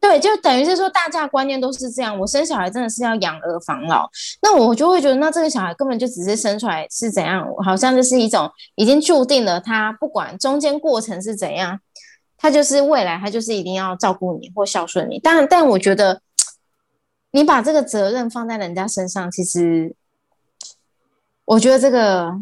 [0.00, 2.18] 对，就等于是说，大家观念都是这样。
[2.18, 4.08] 我生小孩真的是要养儿防老，
[4.42, 11.78] 那我就会觉得，那这个小孩根本就只是生出来是怎样，好像就是一种已经注定了，他不管中间过程是怎样，
[12.38, 15.20] 他就是未来他就是一定要照顾你或孝顺你。
[15.22, 16.20] 但但我觉得，
[17.32, 19.94] 你把这个责任放在人家身上，其实，
[21.44, 22.32] 我觉得这个。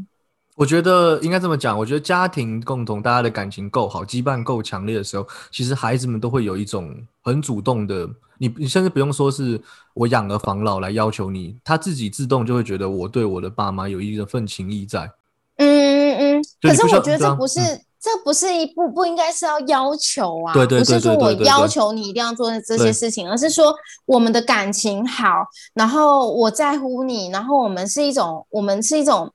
[0.62, 8.08] 我觉得应该这么讲，我觉得家庭共同，大家的感情够好，羁绊够强烈的时候，其实孩子们都会有一种很主动的，
[8.38, 9.60] 你你甚至不用说是
[9.92, 15.10] 我养儿防老来要求你，他自己自动就会觉得我对我的爸妈有一份情谊在。
[15.56, 16.42] 嗯嗯嗯。
[16.62, 23.74] 可是我觉得这不是，嗯这不是一不不应该是要要求啊，对对不是说我要求你一定要做这些事情，而是说
[24.06, 25.26] 我们的感情好，
[25.74, 29.28] 然后我在乎你，然后我们是一种，我们是一种。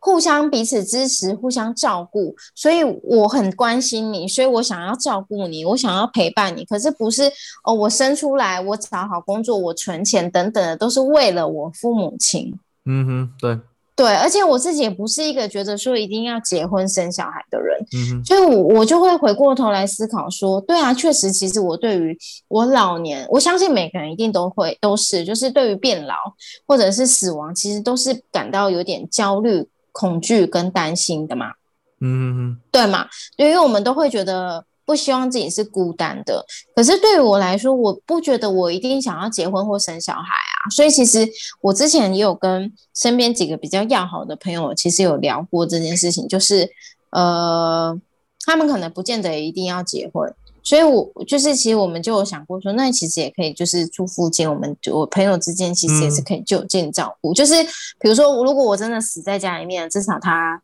[0.00, 6.64] 互相彼此支持，互相照顾，所以我很关心你，所以我想要照顾你，我想要陪伴你。
[6.64, 7.30] 可是不是
[7.64, 12.58] 哦，我生出来，我找好工作，我存钱等等的，都是为了我父母亲。
[12.86, 13.58] 嗯哼，对
[13.94, 17.78] 对，而且我自己也不是一个觉得说一定要结婚生小孩的人。
[17.92, 22.16] 嗯哼，所以，我我就会回过头来思考说，对啊，确实，其实我对于
[22.48, 26.14] 我老年，我相信每个人一定都会都是，就是对于变老
[26.66, 29.68] 或者是死亡，其实都是感到有点焦虑。
[30.00, 31.52] 恐惧跟担心的嘛，
[32.00, 33.06] 嗯，对嘛？
[33.36, 36.42] 因为我们都会觉得不希望自己是孤单的。
[36.74, 40.70] 可是对于我来说，我不觉得我一定想要结婚或生小孩啊。
[40.70, 41.28] 所以其实
[41.60, 46.66] 我之前也有跟身边几个比较要好的朋友，其实有聊过这件事情，就是
[47.10, 47.94] 呃，
[48.46, 50.34] 他们可能不见得一定要结婚。
[50.70, 57.34] 所以，我就是其实我们就有想过说，那其实也可以就是住附近，我们我朋友之间其实也是可以就近照顾。
[57.34, 57.60] 就是
[57.98, 60.62] 比如说，如果我真的死在家里面，至少他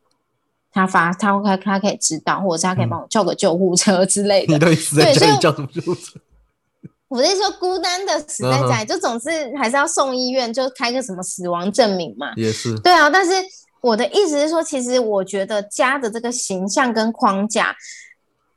[0.71, 4.53] 他发他他他可以知道，或者是他可以帮我叫个救护车之类的。
[4.53, 6.21] 你都死在家里叫什么救护车？
[7.11, 12.33] 我是说孤单的死在家里，就总是还是要送医院，就开个什么死亡证明嘛。
[12.37, 12.79] 也是。
[12.79, 13.33] 对啊，但是
[13.81, 17.75] 我的意思是说，其实我觉得家的这个形象跟框架。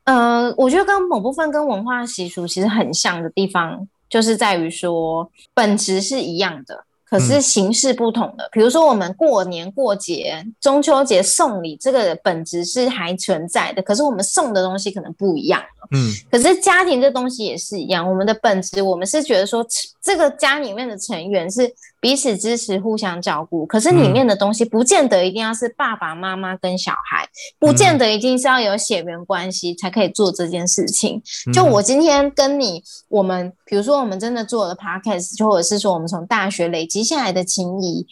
[0.09, 8.49] 呃，我觉得跟某部分跟文化习俗其实很像的地方，就是在于说本质是一样的，可是形式不同的。
[8.51, 15.87] 比如说我们过年过节、中秋节送礼，这个本质是还存在的，可是我们送的东西可能不一样了。
[15.91, 19.63] 嗯，可是家庭这东西也是一样，我们的本质，我们是觉得说
[20.01, 21.71] 这个家里面的成员是。
[22.01, 23.65] 彼此支持，互相照顾。
[23.65, 27.27] 可是里面的东西不见得一定要是爸爸妈妈跟小孩，
[27.59, 31.21] 不见得一定是要有血缘关系才可以做这件事情。
[31.53, 38.07] 就我今天跟你，我们比如说我们真的做了 podcast，或者是说我们从大学累积下来的情谊，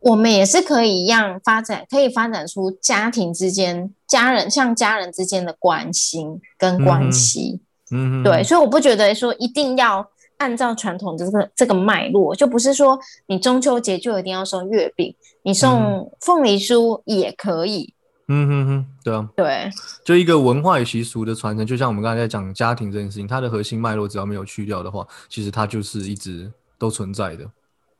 [0.00, 7.60] 我们也是可以一样发展，可以发展出家庭之间、家人像家人之间的关心跟关系。
[7.90, 10.06] 嗯，对，所以我不觉得说一定要。
[10.44, 17.94] 按照传统的这个这个脉络，就不是说你中秋节就一定要送月饼，你送凤梨酥也可以。
[18.28, 19.70] 嗯哼哼，对啊，对，
[20.04, 27.44] 就一个文化与习俗的传承，就像我们刚才在讲家庭这件事情，它的核心脉络只要没有去掉的话，其实它就是一直都存在的。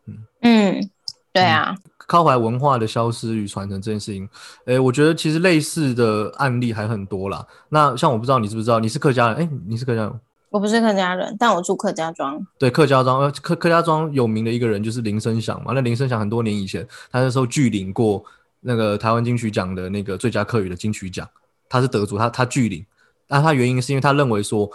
[0.07, 0.91] 嗯嗯，
[1.33, 1.75] 对啊，
[2.07, 4.29] 靠怀文化的消失与传承这件事情，
[4.67, 7.47] 诶，我觉得其实类似的案例还很多啦。
[7.71, 9.37] 那像我不知道你知不知道，你是客家人？
[9.39, 10.21] 哎，你是客家人。
[10.55, 12.41] 我不是客家人，但我住客家庄。
[12.57, 15.73] 对，客家庄，呃，客客家庄有名的一个人就是林声祥嘛。
[15.75, 18.25] 那林声祥很多年以前，他那时候拒领过
[18.61, 21.29] 那个台湾金曲奖的那个最佳客语的金曲奖，
[21.69, 22.87] 他是得主，他他拒领。
[23.27, 24.71] 那他原因是因为他认为说，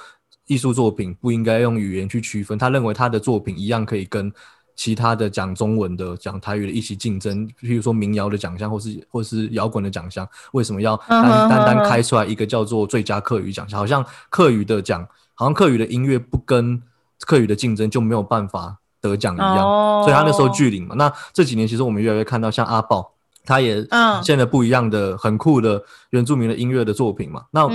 [0.47, 4.29] 艺术作品不应该用语言去区分，他认为他的作品一样可以跟
[4.75, 7.47] 其他的讲中文的、讲台语的一起竞争。
[7.61, 13.79] 譬如说民谣的奖项，或是或是摇滚的奖项，为什么要单单单开出来一个叫做最佳客语奖项？
[13.79, 15.07] 好像客语的奖。
[15.39, 16.81] 好像客语的音乐不跟
[17.21, 20.95] 客语的竞争就没有办法得奖一样，所以他那时候拒领嘛。
[20.95, 23.13] 那这几年其实我们越来越看到像阿豹。
[23.49, 23.83] 他也
[24.23, 27.43] 现在不一样的很酷的原住民的音乐的作品嘛。
[27.49, 27.67] 那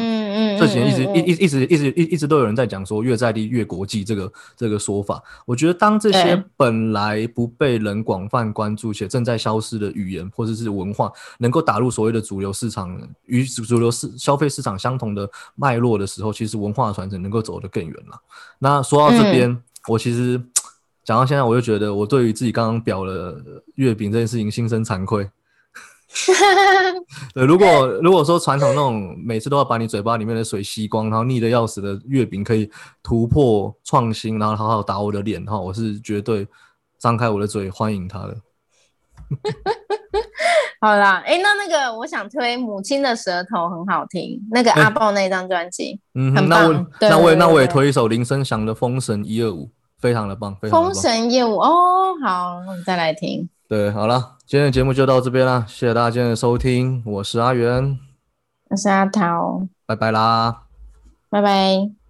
[0.56, 5.20] 这几年一直一一一直一直一一直都有人在讲说越在地越国际这个这个说法。
[5.44, 12.96] 我觉得当这些本来不被人广泛关注且正在消失的语言或者是文化，能够打入所谓的主流市场
[13.26, 18.16] 与主流市消费市场相同的脉络的时候，其实文化传承能够走得更远了。
[18.60, 20.40] 那说到这边，我其实
[21.02, 23.42] 讲到现在，我就觉得我对于自己刚刚表了
[23.74, 25.28] 月饼这件事情心生惭愧。
[27.34, 32.70] 对，如果如果说传统那种每次都要把你嘴巴里面的水吸光，然后腻的要死的月饼可以
[33.02, 36.46] 突破创新，然后好好打我的脸，哈，我是绝对
[36.98, 38.36] 张开我的嘴欢迎他的。
[40.80, 49.64] 好啦，哎，那那个我想推《母亲的舌头》很好听，那个阿豹那张专辑，嗯，那我那我也那我也推一首林声祥的《封神一二五》，
[49.98, 53.48] 非常的棒，非常的棒封神一二五哦，好，我们再来听。
[53.66, 57.98] 对，好了，今天的节目就到这边了，谢谢大家今天的收听，我是阿元，
[58.68, 60.64] 我是阿桃，拜拜啦，
[61.30, 62.03] 拜拜。